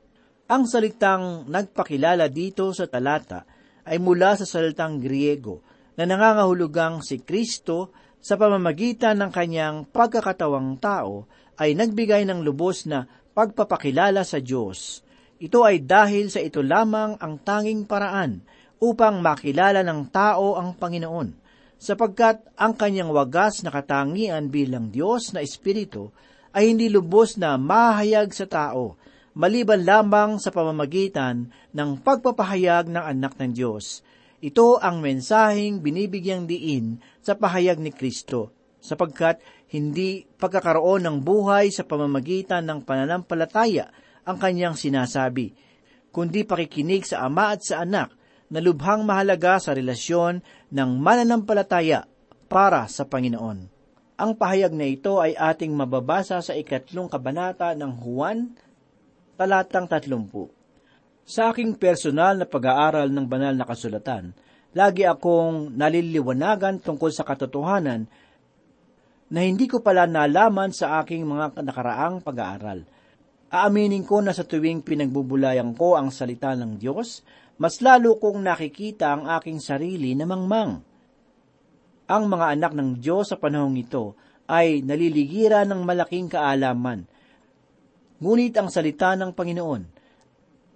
Ang 0.47 0.63
salitang 0.63 1.43
nagpakilala 1.51 2.31
dito 2.31 2.71
sa 2.71 2.87
talata 2.87 3.59
ay 3.85 3.97
mula 3.97 4.37
sa 4.37 4.45
salitang 4.45 5.01
Griego 5.01 5.61
na 5.97 6.05
nangangahulugang 6.07 7.01
si 7.03 7.21
Kristo 7.21 7.93
sa 8.21 8.37
pamamagitan 8.37 9.17
ng 9.17 9.31
kanyang 9.33 9.89
pagkakatawang 9.89 10.77
tao 10.77 11.25
ay 11.57 11.73
nagbigay 11.73 12.25
ng 12.29 12.45
lubos 12.45 12.85
na 12.85 13.05
pagpapakilala 13.33 14.21
sa 14.21 14.37
Diyos. 14.37 15.01
Ito 15.41 15.65
ay 15.65 15.81
dahil 15.81 16.29
sa 16.29 16.37
ito 16.37 16.61
lamang 16.61 17.17
ang 17.17 17.41
tanging 17.41 17.89
paraan 17.89 18.45
upang 18.81 19.21
makilala 19.21 19.81
ng 19.81 20.09
tao 20.09 20.57
ang 20.57 20.77
Panginoon, 20.77 21.29
sapagkat 21.81 22.57
ang 22.57 22.77
kanyang 22.77 23.09
wagas 23.09 23.65
na 23.65 23.73
katangian 23.73 24.49
bilang 24.49 24.89
Diyos 24.89 25.33
na 25.33 25.41
Espiritu 25.41 26.13
ay 26.53 26.73
hindi 26.73 26.89
lubos 26.89 27.37
na 27.41 27.57
mahayag 27.57 28.29
sa 28.33 28.45
tao, 28.45 28.97
maliban 29.37 29.87
lamang 29.87 30.37
sa 30.37 30.51
pamamagitan 30.51 31.51
ng 31.71 31.89
pagpapahayag 32.03 32.91
ng 32.91 33.03
anak 33.03 33.39
ng 33.39 33.51
Diyos. 33.55 34.03
Ito 34.41 34.81
ang 34.81 35.05
mensaheng 35.05 35.85
binibigyang 35.85 36.49
diin 36.49 36.97
sa 37.21 37.37
pahayag 37.37 37.77
ni 37.77 37.93
Kristo, 37.93 38.49
sapagkat 38.81 39.39
hindi 39.69 40.25
pagkakaroon 40.25 41.05
ng 41.05 41.17
buhay 41.21 41.69
sa 41.69 41.85
pamamagitan 41.85 42.65
ng 42.65 42.81
pananampalataya 42.81 43.93
ang 44.25 44.37
kanyang 44.41 44.73
sinasabi, 44.73 45.53
kundi 46.09 46.43
pakikinig 46.43 47.05
sa 47.07 47.23
ama 47.23 47.53
at 47.53 47.61
sa 47.63 47.85
anak 47.85 48.11
na 48.51 48.59
lubhang 48.59 49.07
mahalaga 49.07 49.61
sa 49.63 49.71
relasyon 49.71 50.43
ng 50.75 50.89
mananampalataya 50.99 52.03
para 52.51 52.83
sa 52.91 53.07
Panginoon. 53.07 53.71
Ang 54.19 54.31
pahayag 54.37 54.75
na 54.75 54.85
ito 54.85 55.23
ay 55.23 55.33
ating 55.33 55.71
mababasa 55.71 56.43
sa 56.43 56.53
ikatlong 56.53 57.07
kabanata 57.07 57.71
ng 57.73 57.95
Juan, 57.95 58.53
talatang 59.41 59.89
tatlumpu. 59.89 60.53
Sa 61.25 61.49
aking 61.49 61.81
personal 61.81 62.37
na 62.37 62.45
pag-aaral 62.45 63.09
ng 63.09 63.25
banal 63.25 63.57
na 63.57 63.65
kasulatan, 63.65 64.37
lagi 64.77 65.01
akong 65.09 65.73
naliliwanagan 65.73 66.77
tungkol 66.85 67.09
sa 67.09 67.25
katotohanan 67.25 68.05
na 69.33 69.39
hindi 69.41 69.65
ko 69.65 69.81
pala 69.81 70.05
nalaman 70.05 70.69
sa 70.69 71.01
aking 71.01 71.25
mga 71.25 71.65
nakaraang 71.65 72.21
pag-aaral– 72.21 72.85
Aaminin 73.51 74.07
ko 74.07 74.23
na 74.23 74.31
sa 74.31 74.47
tuwing 74.47 74.79
pinagbubulayan 74.79 75.75
ko 75.75 75.99
ang 75.99 76.07
salita 76.07 76.55
ng 76.55 76.79
Diyos, 76.79 77.19
mas 77.59 77.83
lalo 77.83 78.15
kong 78.15 78.39
nakikita 78.39 79.11
ang 79.11 79.27
aking 79.27 79.59
sarili 79.59 80.15
na 80.15 80.23
mangmang. 80.23 80.79
Ang 82.07 82.23
mga 82.31 82.55
anak 82.55 82.71
ng 82.71 83.03
Diyos 83.03 83.27
sa 83.27 83.35
panahong 83.35 83.75
ito 83.75 84.15
ay 84.47 84.79
naliligira 84.87 85.67
ng 85.67 85.83
malaking 85.83 86.31
kaalaman. 86.31 87.10
Ngunit 88.21 88.53
ang 88.53 88.69
salita 88.69 89.17
ng 89.17 89.33
Panginoon 89.33 89.83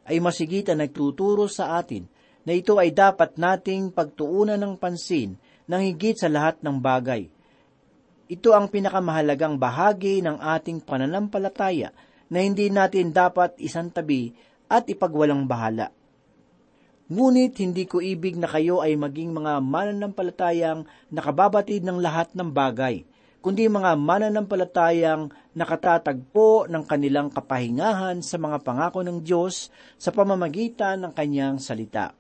ay 0.09 0.17
masigit 0.17 0.65
ang 0.73 0.81
nagtuturo 0.81 1.45
sa 1.45 1.77
atin 1.77 2.09
na 2.45 2.57
ito 2.57 2.77
ay 2.81 2.89
dapat 2.89 3.37
nating 3.37 3.93
pagtuunan 3.93 4.57
ng 4.57 4.73
pansin 4.81 5.37
ng 5.69 5.81
higit 5.81 6.17
sa 6.17 6.29
lahat 6.29 6.61
ng 6.65 6.77
bagay. 6.77 7.29
Ito 8.25 8.57
ang 8.57 8.73
pinakamahalagang 8.73 9.61
bahagi 9.61 10.25
ng 10.25 10.41
ating 10.41 10.81
pananampalataya 10.81 11.93
na 12.29 12.41
hindi 12.41 12.73
natin 12.73 13.13
dapat 13.13 13.53
isantabi 13.61 14.33
at 14.65 14.89
ipagwalang 14.89 15.45
bahala. 15.45 15.93
Ngunit 17.05 17.61
hindi 17.61 17.85
ko 17.85 18.01
ibig 18.01 18.33
na 18.33 18.49
kayo 18.49 18.81
ay 18.81 18.97
maging 18.97 19.29
mga 19.29 19.61
mananampalatayang 19.61 20.89
nakababatid 21.13 21.85
ng 21.85 22.01
lahat 22.01 22.33
ng 22.33 22.49
bagay, 22.49 23.05
kundi 23.45 23.69
mga 23.69 23.93
mananampalatayang 23.93 25.29
nakatatagpo 25.53 26.65
ng 26.65 26.81
kanilang 26.81 27.29
kapahingahan 27.29 28.25
sa 28.25 28.41
mga 28.41 28.65
pangako 28.65 29.05
ng 29.05 29.21
Diyos 29.21 29.69
sa 30.01 30.09
pamamagitan 30.09 31.05
ng 31.05 31.13
kanyang 31.13 31.61
salita. 31.61 32.17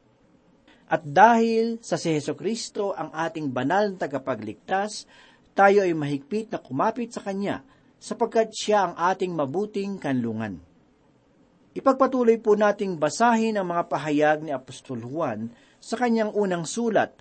At 0.85 1.01
dahil 1.01 1.81
sa 1.81 1.97
si 1.97 2.13
Heso 2.13 2.37
Kristo 2.37 2.93
ang 2.93 3.09
ating 3.09 3.49
banal 3.49 3.89
na 3.89 4.05
tagapagligtas, 4.05 5.09
tayo 5.57 5.81
ay 5.81 5.97
mahigpit 5.97 6.53
na 6.53 6.61
kumapit 6.61 7.09
sa 7.09 7.25
Kanya 7.25 7.65
sapagkat 7.97 8.53
siya 8.53 8.85
ang 8.85 8.93
ating 8.93 9.33
mabuting 9.33 9.97
kanlungan. 9.97 10.61
Ipagpatuloy 11.73 12.37
po 12.37 12.53
nating 12.53 13.01
basahin 13.01 13.57
ang 13.57 13.73
mga 13.73 13.89
pahayag 13.89 14.45
ni 14.45 14.53
Apostol 14.53 15.01
Juan 15.01 15.49
sa 15.81 15.97
kanyang 15.97 16.37
unang 16.37 16.69
sulat 16.69 17.17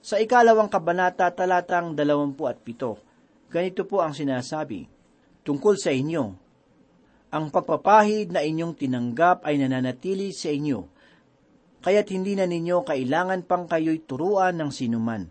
sa 0.00 0.16
ikalawang 0.16 0.72
kabanata 0.72 1.28
talatang 1.36 1.92
27. 1.92 3.07
Ganito 3.48 3.88
po 3.88 4.04
ang 4.04 4.12
sinasabi, 4.12 4.88
Tungkol 5.44 5.80
sa 5.80 5.88
inyo, 5.88 6.24
ang 7.32 7.48
pagpapahid 7.48 8.32
na 8.32 8.44
inyong 8.44 8.76
tinanggap 8.76 9.44
ay 9.48 9.56
nananatili 9.56 10.32
sa 10.36 10.52
inyo, 10.52 10.84
kaya't 11.80 12.08
hindi 12.12 12.36
na 12.36 12.44
ninyo 12.44 12.84
kailangan 12.84 13.48
pang 13.48 13.64
kayo'y 13.64 14.04
turuan 14.04 14.60
ng 14.60 14.68
sinuman 14.68 15.24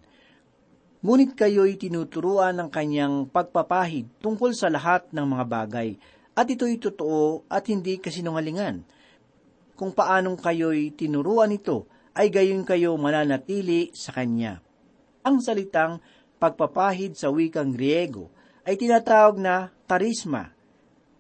Ngunit 0.98 1.38
kayo'y 1.38 1.78
tinuturuan 1.78 2.58
ng 2.58 2.70
kanyang 2.74 3.30
pagpapahid 3.30 4.10
tungkol 4.18 4.50
sa 4.58 4.66
lahat 4.66 5.06
ng 5.14 5.30
mga 5.30 5.46
bagay, 5.46 5.90
at 6.34 6.50
ito'y 6.50 6.82
totoo 6.82 7.46
at 7.46 7.70
hindi 7.70 8.02
kasinungalingan. 8.02 8.82
Kung 9.78 9.94
paanong 9.94 10.42
kayo'y 10.42 10.98
tinuruan 10.98 11.54
ito, 11.54 11.86
ay 12.18 12.34
gayon 12.34 12.66
kayo 12.66 12.98
mananatili 12.98 13.94
sa 13.94 14.10
kanya. 14.10 14.58
Ang 15.22 15.38
salitang 15.38 16.02
pagpapahid 16.38 17.18
sa 17.18 17.34
wikang 17.34 17.74
Griego 17.74 18.32
ay 18.66 18.78
tinatawag 18.78 19.38
na 19.42 19.74
tarisma. 19.90 20.54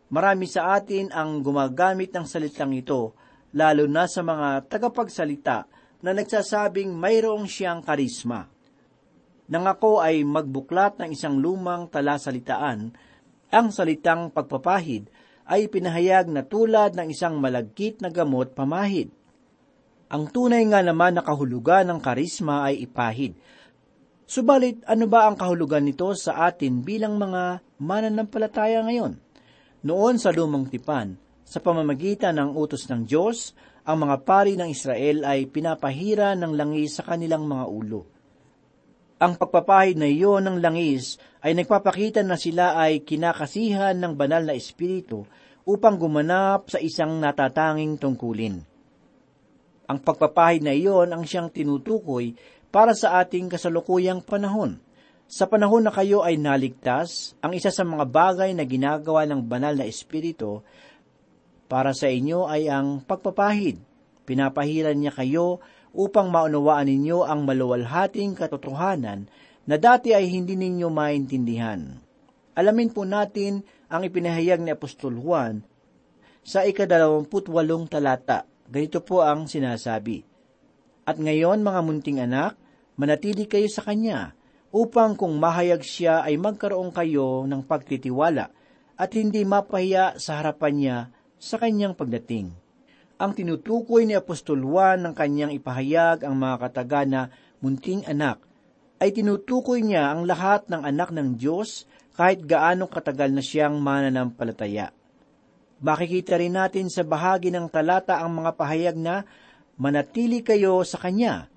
Marami 0.07 0.47
sa 0.47 0.77
atin 0.77 1.11
ang 1.11 1.43
gumagamit 1.43 2.15
ng 2.15 2.23
salitang 2.23 2.71
ito, 2.71 3.11
lalo 3.51 3.85
na 3.89 4.07
sa 4.07 4.23
mga 4.23 4.69
tagapagsalita 4.71 5.67
na 5.99 6.11
nagsasabing 6.15 6.95
mayroong 6.95 7.49
siyang 7.49 7.83
karisma 7.83 8.47
nang 9.47 9.63
ay 9.63 10.27
magbuklat 10.27 10.99
ng 10.99 11.15
isang 11.15 11.39
lumang 11.39 11.87
talasalitaan, 11.87 12.91
ang 13.47 13.67
salitang 13.71 14.27
pagpapahid 14.27 15.07
ay 15.47 15.71
pinahayag 15.71 16.27
na 16.27 16.43
tulad 16.43 16.91
ng 16.91 17.07
isang 17.15 17.39
malagkit 17.39 18.03
na 18.03 18.11
gamot 18.11 18.51
pamahid. 18.51 19.07
Ang 20.11 20.27
tunay 20.27 20.67
nga 20.67 20.83
naman 20.83 21.15
na 21.15 21.23
kahulugan 21.23 21.87
ng 21.87 21.99
karisma 22.03 22.67
ay 22.67 22.83
ipahid. 22.83 23.39
Subalit, 24.27 24.83
ano 24.83 25.07
ba 25.07 25.25
ang 25.25 25.39
kahulugan 25.39 25.87
nito 25.87 26.11
sa 26.13 26.51
atin 26.51 26.83
bilang 26.83 27.15
mga 27.15 27.63
mananampalataya 27.79 28.83
ngayon? 28.83 29.15
Noon 29.87 30.19
sa 30.19 30.35
lumang 30.35 30.67
tipan, 30.67 31.15
sa 31.47 31.63
pamamagitan 31.63 32.35
ng 32.35 32.51
utos 32.51 32.91
ng 32.91 33.07
Diyos, 33.07 33.55
ang 33.87 34.03
mga 34.03 34.27
pari 34.27 34.59
ng 34.59 34.67
Israel 34.67 35.23
ay 35.23 35.47
pinapahira 35.47 36.35
ng 36.35 36.51
langis 36.51 36.99
sa 36.99 37.07
kanilang 37.07 37.47
mga 37.47 37.65
ulo 37.71 38.17
ang 39.17 39.33
pagpapahid 39.33 39.97
na 39.97 40.05
iyon 40.05 40.45
ng 40.45 40.57
langis 40.61 41.17
ay 41.41 41.57
nagpapakita 41.57 42.21
na 42.21 42.37
sila 42.37 42.77
ay 42.77 43.01
kinakasihan 43.01 43.97
ng 43.97 44.13
banal 44.13 44.45
na 44.45 44.53
espiritu 44.53 45.25
upang 45.65 45.97
gumanap 45.97 46.69
sa 46.69 46.77
isang 46.77 47.17
natatanging 47.17 47.97
tungkulin. 47.97 48.61
Ang 49.89 49.99
pagpapahid 50.05 50.61
na 50.61 50.73
iyon 50.77 51.09
ang 51.09 51.25
siyang 51.25 51.49
tinutukoy 51.49 52.37
para 52.71 52.93
sa 52.93 53.19
ating 53.23 53.47
kasalukuyang 53.51 54.23
panahon. 54.23 54.79
Sa 55.27 55.43
panahon 55.43 55.83
na 55.83 55.91
kayo 55.91 56.23
ay 56.23 56.39
naligtas, 56.39 57.35
ang 57.43 57.51
isa 57.51 57.67
sa 57.67 57.83
mga 57.83 58.07
bagay 58.07 58.55
na 58.55 58.63
ginagawa 58.63 59.27
ng 59.27 59.43
banal 59.43 59.75
na 59.75 59.83
espiritu 59.83 60.63
para 61.67 61.91
sa 61.91 62.07
inyo 62.07 62.47
ay 62.47 62.71
ang 62.71 63.03
pagpapahid. 63.03 63.83
Pinapahiran 64.23 64.95
niya 64.95 65.11
kayo 65.11 65.59
upang 65.91 66.31
maunawaan 66.31 66.87
ninyo 66.87 67.27
ang 67.27 67.43
maluwalhating 67.43 68.39
katotohanan 68.39 69.27
na 69.67 69.75
dati 69.75 70.15
ay 70.15 70.31
hindi 70.31 70.55
ninyo 70.55 70.87
maintindihan. 70.87 71.99
Alamin 72.55 72.89
po 72.95 73.03
natin 73.03 73.67
ang 73.91 74.07
ipinahayag 74.07 74.63
ni 74.63 74.71
Apostol 74.71 75.19
Juan 75.19 75.63
sa 76.47 76.63
ikadalawamput-walong 76.63 77.91
talata. 77.91 78.47
Ganito 78.67 79.03
po 79.03 79.23
ang 79.23 79.51
sinasabi. 79.51 80.36
At 81.07 81.15
ngayon, 81.15 81.63
mga 81.63 81.79
munting 81.87 82.19
anak, 82.19 82.59
manatili 82.99 83.47
kayo 83.47 83.71
sa 83.71 83.87
Kanya, 83.87 84.35
upang 84.75 85.15
kung 85.15 85.39
mahayag 85.39 85.79
siya 85.79 86.27
ay 86.27 86.35
magkaroon 86.35 86.91
kayo 86.91 87.47
ng 87.47 87.63
pagtitiwala 87.63 88.51
at 88.99 89.09
hindi 89.15 89.47
mapahiya 89.47 90.19
sa 90.19 90.43
harapan 90.43 90.73
niya 90.75 90.97
sa 91.37 91.55
kanyang 91.61 91.93
pagdating. 91.93 92.51
Ang 93.17 93.31
tinutukoy 93.33 94.05
ni 94.05 94.13
Apostol 94.17 94.61
Juan 94.61 95.05
ng 95.05 95.13
kanyang 95.15 95.53
ipahayag 95.53 96.25
ang 96.25 96.35
mga 96.37 96.55
katagana 96.69 97.21
munting 97.61 98.05
anak 98.05 98.41
ay 98.97 99.13
tinutukoy 99.13 99.81
niya 99.85 100.13
ang 100.13 100.25
lahat 100.25 100.65
ng 100.69 100.81
anak 100.81 101.13
ng 101.13 101.37
Diyos 101.37 101.85
kahit 102.17 102.45
gaano 102.45 102.89
katagal 102.89 103.29
na 103.29 103.41
siyang 103.45 103.77
mananampalataya. 103.77 104.89
Makikita 105.77 106.41
rin 106.41 106.57
natin 106.57 106.89
sa 106.89 107.05
bahagi 107.05 107.53
ng 107.53 107.69
talata 107.69 108.17
ang 108.17 108.33
mga 108.41 108.57
pahayag 108.57 108.97
na 108.97 109.29
manatili 109.77 110.41
kayo 110.43 110.81
sa 110.83 110.97
Kanya 110.99 111.47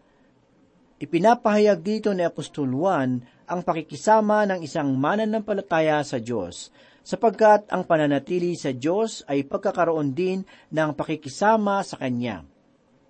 Ipinapahayag 1.01 1.81
dito 1.81 2.13
ni 2.13 2.21
Apostol 2.21 2.77
Juan 2.77 3.25
ang 3.49 3.65
pakikisama 3.65 4.45
ng 4.45 4.61
isang 4.61 4.93
mananampalataya 5.01 6.05
sa 6.05 6.21
Diyos, 6.21 6.69
sapagkat 7.01 7.73
ang 7.73 7.89
pananatili 7.89 8.53
sa 8.53 8.77
Diyos 8.77 9.25
ay 9.25 9.49
pagkakaroon 9.49 10.13
din 10.13 10.45
ng 10.69 10.91
pakikisama 10.93 11.81
sa 11.89 11.97
Kanya. 11.97 12.45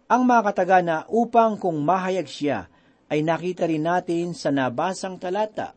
Ang 0.07 0.23
mga 0.23 0.55
katagana 0.55 0.97
upang 1.11 1.59
kung 1.59 1.83
mahayag 1.83 2.31
siya 2.31 2.71
ay 3.11 3.27
nakita 3.27 3.67
rin 3.67 3.83
natin 3.83 4.39
sa 4.39 4.55
nabasang 4.55 5.19
talata. 5.19 5.75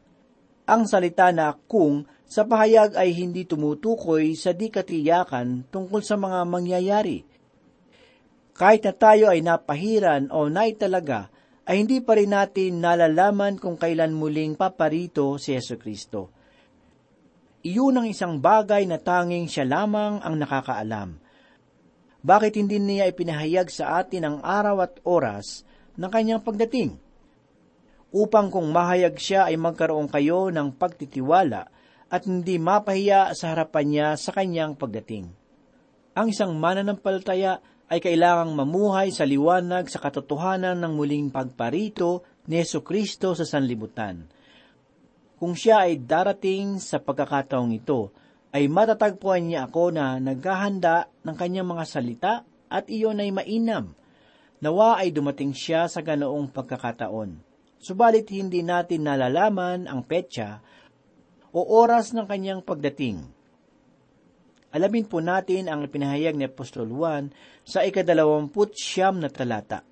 Ang 0.69 0.85
salita 0.85 1.33
na 1.33 1.57
kung 1.65 2.05
sa 2.29 2.45
pahayag 2.45 2.93
ay 2.93 3.09
hindi 3.09 3.49
tumutukoy 3.49 4.37
sa 4.37 4.53
di 4.53 4.69
katiyakan 4.69 5.65
tungkol 5.73 6.05
sa 6.05 6.13
mga 6.13 6.45
mangyayari. 6.45 7.25
Kahit 8.53 8.85
na 8.85 8.93
tayo 8.93 9.33
ay 9.33 9.41
napahiran 9.41 10.29
o 10.29 10.45
naitalaga 10.45 11.33
ay 11.65 11.81
hindi 11.81 12.03
pa 12.05 12.13
rin 12.13 12.35
natin 12.35 12.83
nalalaman 12.83 13.57
kung 13.57 13.79
kailan 13.79 14.13
muling 14.13 14.53
paparito 14.53 15.41
si 15.41 15.57
Yeso 15.57 15.79
Kristo. 15.79 16.29
Iyon 17.63 17.97
ang 17.97 18.07
isang 18.11 18.37
bagay 18.37 18.83
na 18.83 18.99
tanging 18.99 19.47
siya 19.47 19.63
lamang 19.65 20.19
ang 20.19 20.35
nakakaalam. 20.35 21.15
Bakit 22.23 22.59
hindi 22.59 22.77
niya 22.77 23.07
ipinahayag 23.07 23.71
sa 23.71 24.03
atin 24.03 24.23
ang 24.27 24.37
araw 24.43 24.83
at 24.83 24.99
oras 25.07 25.63
ng 25.95 26.11
kanyang 26.11 26.43
pagdating? 26.43 26.99
Upang 28.13 28.53
kung 28.53 28.69
mahayag 28.69 29.17
siya 29.17 29.49
ay 29.49 29.57
magkaroon 29.57 30.11
kayo 30.11 30.53
ng 30.53 30.75
pagtitiwala 30.75 31.71
at 32.13 32.21
hindi 32.29 32.61
mapahiya 32.61 33.33
sa 33.33 33.55
harapan 33.55 33.85
niya 33.89 34.07
sa 34.19 34.29
kanyang 34.35 34.77
pagdating. 34.77 35.33
Ang 36.13 36.29
isang 36.29 36.53
mananampalataya 36.53 37.57
ay 37.93 38.01
kailangang 38.01 38.57
mamuhay 38.57 39.13
sa 39.13 39.21
liwanag 39.21 39.85
sa 39.85 40.01
katotohanan 40.01 40.81
ng 40.81 40.97
muling 40.97 41.29
pagparito 41.29 42.25
ni 42.49 42.57
Yesu 42.57 42.81
Kristo 42.81 43.37
sa 43.37 43.45
sanlibutan. 43.45 44.25
Kung 45.37 45.53
siya 45.53 45.85
ay 45.85 46.01
darating 46.01 46.81
sa 46.81 46.97
pagkakataong 46.97 47.69
ito, 47.69 48.09
ay 48.49 48.65
matatagpuan 48.65 49.45
niya 49.45 49.69
ako 49.69 49.93
na 49.93 50.17
naghahanda 50.17 51.05
ng 51.21 51.35
kanyang 51.37 51.69
mga 51.69 51.85
salita 51.85 52.33
at 52.65 52.89
iyon 52.89 53.21
ay 53.21 53.29
mainam. 53.29 53.93
Nawa 54.57 54.97
ay 54.97 55.13
dumating 55.13 55.53
siya 55.53 55.85
sa 55.85 56.01
ganoong 56.01 56.49
pagkakataon. 56.49 57.37
Subalit 57.77 58.25
hindi 58.33 58.65
natin 58.65 59.05
nalalaman 59.05 59.85
ang 59.85 60.01
petsa 60.01 60.65
o 61.53 61.61
oras 61.61 62.09
ng 62.17 62.25
kanyang 62.25 62.65
pagdating 62.65 63.21
Alamin 64.73 65.05
po 65.05 65.21
natin 65.21 65.69
ang 65.69 65.85
pinahayag 65.85 66.33
ni 66.33 66.49
Apostol 66.49 66.89
Juan 66.89 67.29
sa 67.61 67.85
ikadalawamput 67.85 68.73
siyam 68.73 69.21
na 69.21 69.29
talata. 69.29 69.85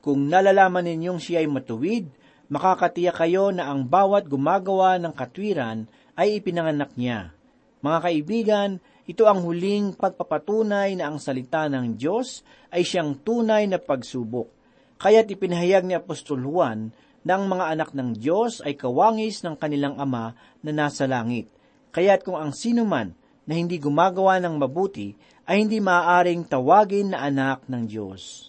Kung 0.00 0.32
nalalaman 0.32 0.88
ninyong 0.88 1.20
siya 1.20 1.44
ay 1.44 1.48
matuwid, 1.52 2.08
makakatiya 2.48 3.12
kayo 3.12 3.52
na 3.52 3.68
ang 3.68 3.84
bawat 3.84 4.32
gumagawa 4.32 4.96
ng 4.96 5.12
katwiran 5.12 5.84
ay 6.16 6.40
ipinanganak 6.40 6.96
niya. 6.96 7.36
Mga 7.84 7.98
kaibigan, 8.00 8.70
ito 9.04 9.28
ang 9.28 9.44
huling 9.44 9.92
pagpapatunay 9.92 10.96
na 10.96 11.12
ang 11.12 11.20
salita 11.20 11.68
ng 11.68 12.00
Diyos 12.00 12.40
ay 12.72 12.80
siyang 12.80 13.20
tunay 13.20 13.68
na 13.68 13.76
pagsubok. 13.76 14.48
Kaya't 14.96 15.28
ipinahayag 15.28 15.84
ni 15.84 15.92
Apostol 15.92 16.40
Juan 16.48 16.96
na 17.28 17.36
ang 17.36 17.44
mga 17.44 17.76
anak 17.76 17.92
ng 17.92 18.16
Diyos 18.16 18.64
ay 18.64 18.72
kawangis 18.72 19.44
ng 19.44 19.60
kanilang 19.60 20.00
Ama 20.00 20.32
na 20.64 20.72
nasa 20.72 21.04
langit. 21.04 21.52
Kaya't 21.92 22.24
kung 22.24 22.40
ang 22.40 22.56
sino 22.56 22.88
man 22.88 23.12
na 23.44 23.52
hindi 23.56 23.76
gumagawa 23.76 24.40
ng 24.40 24.56
mabuti 24.56 25.12
ay 25.44 25.64
hindi 25.64 25.78
maaaring 25.80 26.48
tawagin 26.48 27.12
na 27.12 27.28
anak 27.28 27.68
ng 27.68 27.84
Diyos. 27.84 28.48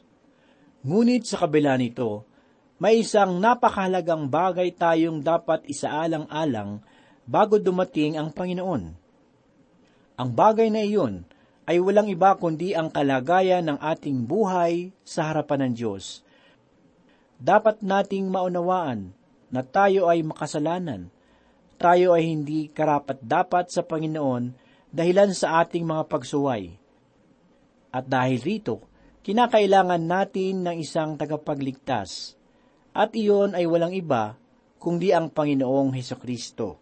Ngunit 0.86 1.28
sa 1.28 1.44
kabila 1.44 1.76
nito, 1.76 2.24
may 2.80 3.04
isang 3.04 3.40
napakahalagang 3.40 4.28
bagay 4.28 4.72
tayong 4.76 5.24
dapat 5.24 5.64
isaalang-alang 5.68 6.84
bago 7.24 7.56
dumating 7.60 8.20
ang 8.20 8.32
Panginoon. 8.32 8.84
Ang 10.16 10.30
bagay 10.32 10.72
na 10.72 10.84
iyon 10.84 11.28
ay 11.66 11.82
walang 11.82 12.08
iba 12.08 12.38
kundi 12.38 12.78
ang 12.78 12.94
kalagayan 12.94 13.66
ng 13.66 13.78
ating 13.82 14.24
buhay 14.24 14.94
sa 15.02 15.34
harapan 15.34 15.68
ng 15.68 15.74
Diyos. 15.74 16.22
Dapat 17.42 17.84
nating 17.84 18.32
maunawaan 18.32 19.12
na 19.52 19.66
tayo 19.66 20.08
ay 20.08 20.24
makasalanan. 20.24 21.12
Tayo 21.76 22.16
ay 22.16 22.32
hindi 22.32 22.72
karapat-dapat 22.72 23.68
sa 23.74 23.84
Panginoon 23.84 24.65
dahilan 24.96 25.36
sa 25.36 25.60
ating 25.60 25.84
mga 25.84 26.08
pagsuway. 26.08 26.72
At 27.92 28.08
dahil 28.08 28.40
rito, 28.40 28.88
kinakailangan 29.28 30.00
natin 30.00 30.64
ng 30.64 30.80
isang 30.80 31.20
tagapagligtas, 31.20 32.40
at 32.96 33.12
iyon 33.12 33.60
ay 33.60 33.68
walang 33.68 33.92
iba 33.92 34.40
kundi 34.80 35.12
ang 35.12 35.28
Panginoong 35.28 35.92
Heso 35.92 36.16
Kristo. 36.16 36.80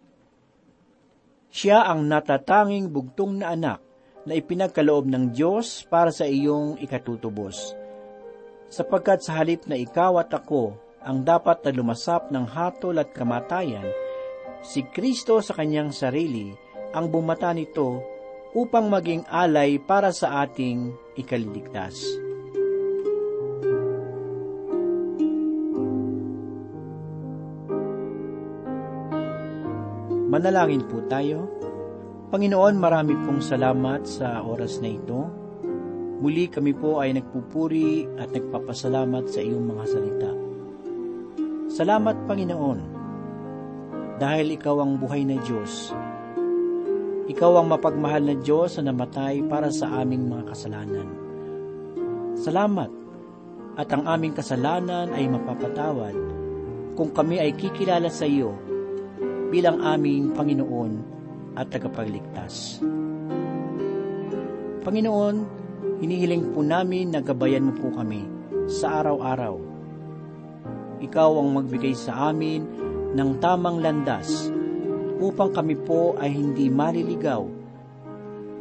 Siya 1.50 1.90
ang 1.90 2.06
natatanging 2.06 2.90
bugtong 2.90 3.42
na 3.42 3.54
anak 3.54 3.80
na 4.26 4.38
ipinagkaloob 4.38 5.10
ng 5.10 5.34
Diyos 5.34 5.82
para 5.86 6.14
sa 6.14 6.26
iyong 6.26 6.78
ikatutubos. 6.82 7.74
Sapagkat 8.70 9.22
sa 9.22 9.38
halip 9.38 9.66
na 9.66 9.78
ikaw 9.78 10.18
at 10.22 10.30
ako 10.30 10.74
ang 11.02 11.22
dapat 11.22 11.62
na 11.62 11.70
lumasap 11.70 12.30
ng 12.30 12.46
hatol 12.46 12.98
at 12.98 13.10
kamatayan, 13.14 13.86
si 14.64 14.82
Kristo 14.88 15.38
sa 15.44 15.54
kanyang 15.54 15.94
sarili 15.94 16.63
ang 16.94 17.10
bumata 17.10 17.50
nito 17.50 17.98
upang 18.54 18.86
maging 18.86 19.26
alay 19.26 19.82
para 19.82 20.14
sa 20.14 20.46
ating 20.46 20.94
ikaliligtas. 21.18 21.98
Manalangin 30.30 30.86
po 30.86 31.02
tayo. 31.10 31.50
Panginoon, 32.30 32.74
marami 32.78 33.14
pong 33.22 33.38
salamat 33.38 34.02
sa 34.06 34.42
oras 34.42 34.82
na 34.82 34.90
ito. 34.90 35.30
Muli 36.18 36.50
kami 36.50 36.74
po 36.74 36.98
ay 36.98 37.14
nagpupuri 37.14 38.06
at 38.18 38.34
nagpapasalamat 38.34 39.30
sa 39.30 39.38
iyong 39.42 39.66
mga 39.66 39.84
salita. 39.86 40.30
Salamat, 41.70 42.26
Panginoon, 42.26 42.80
dahil 44.18 44.54
ikaw 44.58 44.82
ang 44.82 44.98
buhay 44.98 45.22
na 45.22 45.38
Diyos 45.42 45.94
ikaw 47.24 47.56
ang 47.56 47.72
mapagmahal 47.72 48.20
na 48.20 48.36
Diyos 48.36 48.76
na 48.76 48.92
namatay 48.92 49.40
para 49.48 49.72
sa 49.72 50.04
aming 50.04 50.28
mga 50.28 50.44
kasalanan. 50.52 51.08
Salamat 52.36 52.90
at 53.80 53.88
ang 53.90 54.04
aming 54.04 54.36
kasalanan 54.36 55.08
ay 55.16 55.24
mapapatawad 55.32 56.12
kung 56.94 57.10
kami 57.16 57.40
ay 57.40 57.56
kikilala 57.56 58.12
sa 58.12 58.28
iyo 58.28 58.52
bilang 59.48 59.80
aming 59.80 60.36
Panginoon 60.36 60.92
at 61.56 61.72
tagapagligtas. 61.72 62.84
Panginoon, 64.84 65.36
hinihiling 66.04 66.52
po 66.52 66.60
namin 66.60 67.16
na 67.16 67.24
gabayan 67.24 67.70
mo 67.70 67.72
po 67.72 67.88
kami 67.88 68.28
sa 68.68 69.00
araw-araw. 69.00 69.56
Ikaw 71.00 71.30
ang 71.40 71.48
magbigay 71.56 71.96
sa 71.96 72.30
amin 72.30 72.68
ng 73.16 73.30
tamang 73.40 73.80
landas 73.80 74.53
upang 75.22 75.54
kami 75.54 75.78
po 75.78 76.18
ay 76.18 76.34
hindi 76.34 76.66
maliligaw 76.70 77.46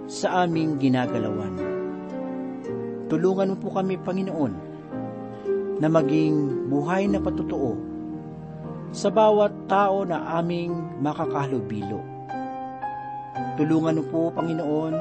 sa 0.06 0.46
aming 0.46 0.78
ginagalawan. 0.78 1.56
Tulungan 3.08 3.54
mo 3.54 3.58
po 3.58 3.70
kami, 3.74 3.98
Panginoon, 4.02 4.54
na 5.80 5.88
maging 5.90 6.68
buhay 6.70 7.10
na 7.10 7.22
patutuo 7.22 7.78
sa 8.94 9.10
bawat 9.10 9.54
tao 9.66 10.06
na 10.06 10.38
aming 10.38 10.74
makakahalubilo. 11.02 12.02
Tulungan 13.58 14.02
mo 14.02 14.04
po, 14.10 14.22
Panginoon, 14.34 14.94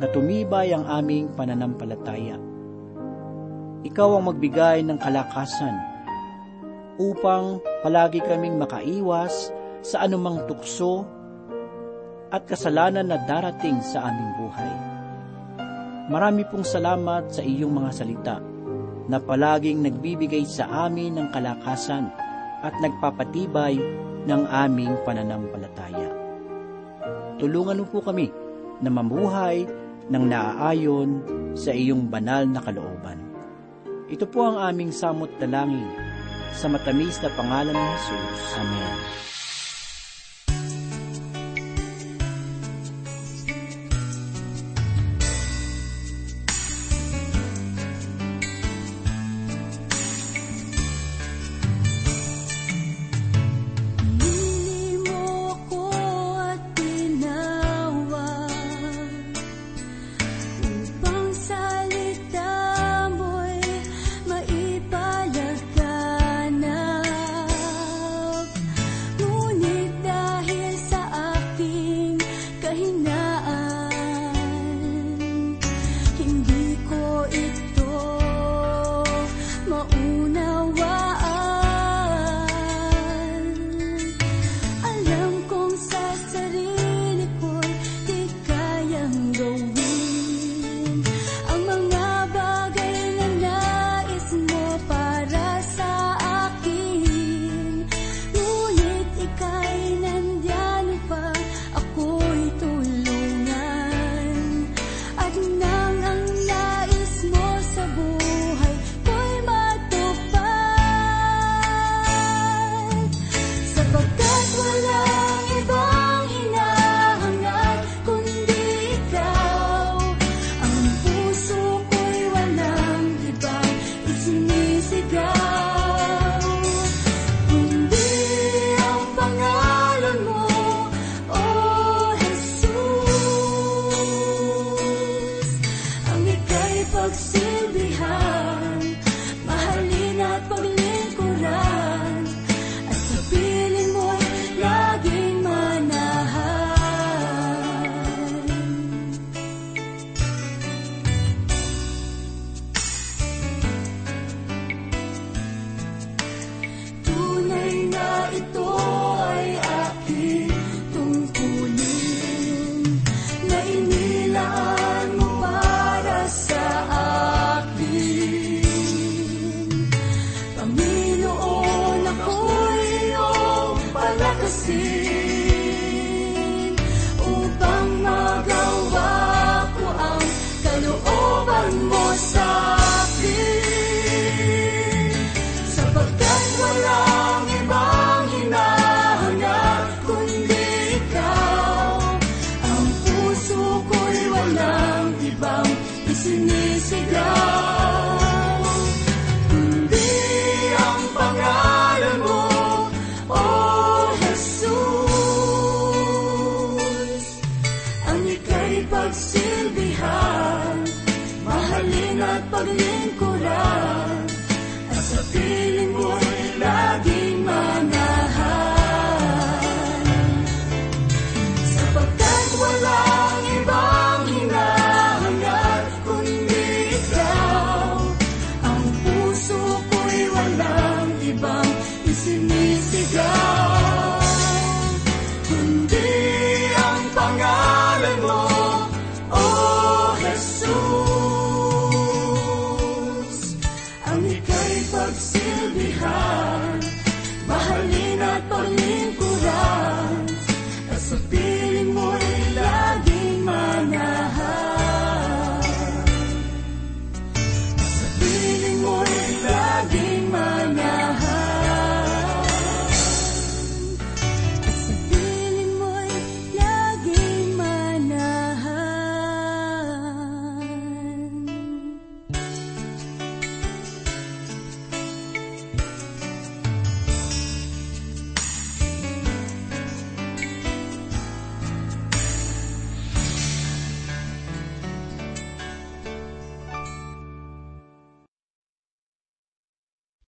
na 0.00 0.06
tumibay 0.10 0.72
ang 0.72 0.86
aming 0.86 1.28
pananampalataya. 1.34 2.38
Ikaw 3.80 4.08
ang 4.16 4.24
magbigay 4.30 4.86
ng 4.86 4.98
kalakasan 5.00 5.76
upang 7.00 7.64
palagi 7.80 8.20
kaming 8.20 8.60
makaiwas 8.60 9.52
sa 9.80 10.04
anumang 10.04 10.44
tukso 10.44 11.04
at 12.30 12.46
kasalanan 12.46 13.10
na 13.10 13.18
darating 13.26 13.82
sa 13.82 14.06
aming 14.06 14.32
buhay. 14.38 14.74
Marami 16.10 16.42
pong 16.46 16.66
salamat 16.66 17.30
sa 17.30 17.42
iyong 17.42 17.70
mga 17.70 17.90
salita 17.94 18.36
na 19.10 19.18
palaging 19.18 19.82
nagbibigay 19.82 20.46
sa 20.46 20.86
amin 20.86 21.18
ng 21.18 21.28
kalakasan 21.34 22.10
at 22.62 22.74
nagpapatibay 22.78 23.78
ng 24.26 24.42
aming 24.46 24.94
pananampalataya. 25.02 26.10
Tulungan 27.40 27.82
mo 27.82 27.86
po 27.88 28.04
kami 28.04 28.28
na 28.84 28.90
mamuhay 28.92 29.64
ng 30.10 30.24
naaayon 30.26 31.10
sa 31.56 31.72
iyong 31.72 32.10
banal 32.10 32.44
na 32.44 32.60
kalooban. 32.60 33.18
Ito 34.10 34.26
po 34.26 34.50
ang 34.50 34.58
aming 34.58 34.90
samot 34.90 35.30
dalangin 35.38 35.86
sa 36.50 36.66
matamis 36.66 37.22
na 37.22 37.30
pangalan 37.38 37.74
ni 37.74 37.94
Jesus. 38.02 38.58
Amen. 38.58 38.94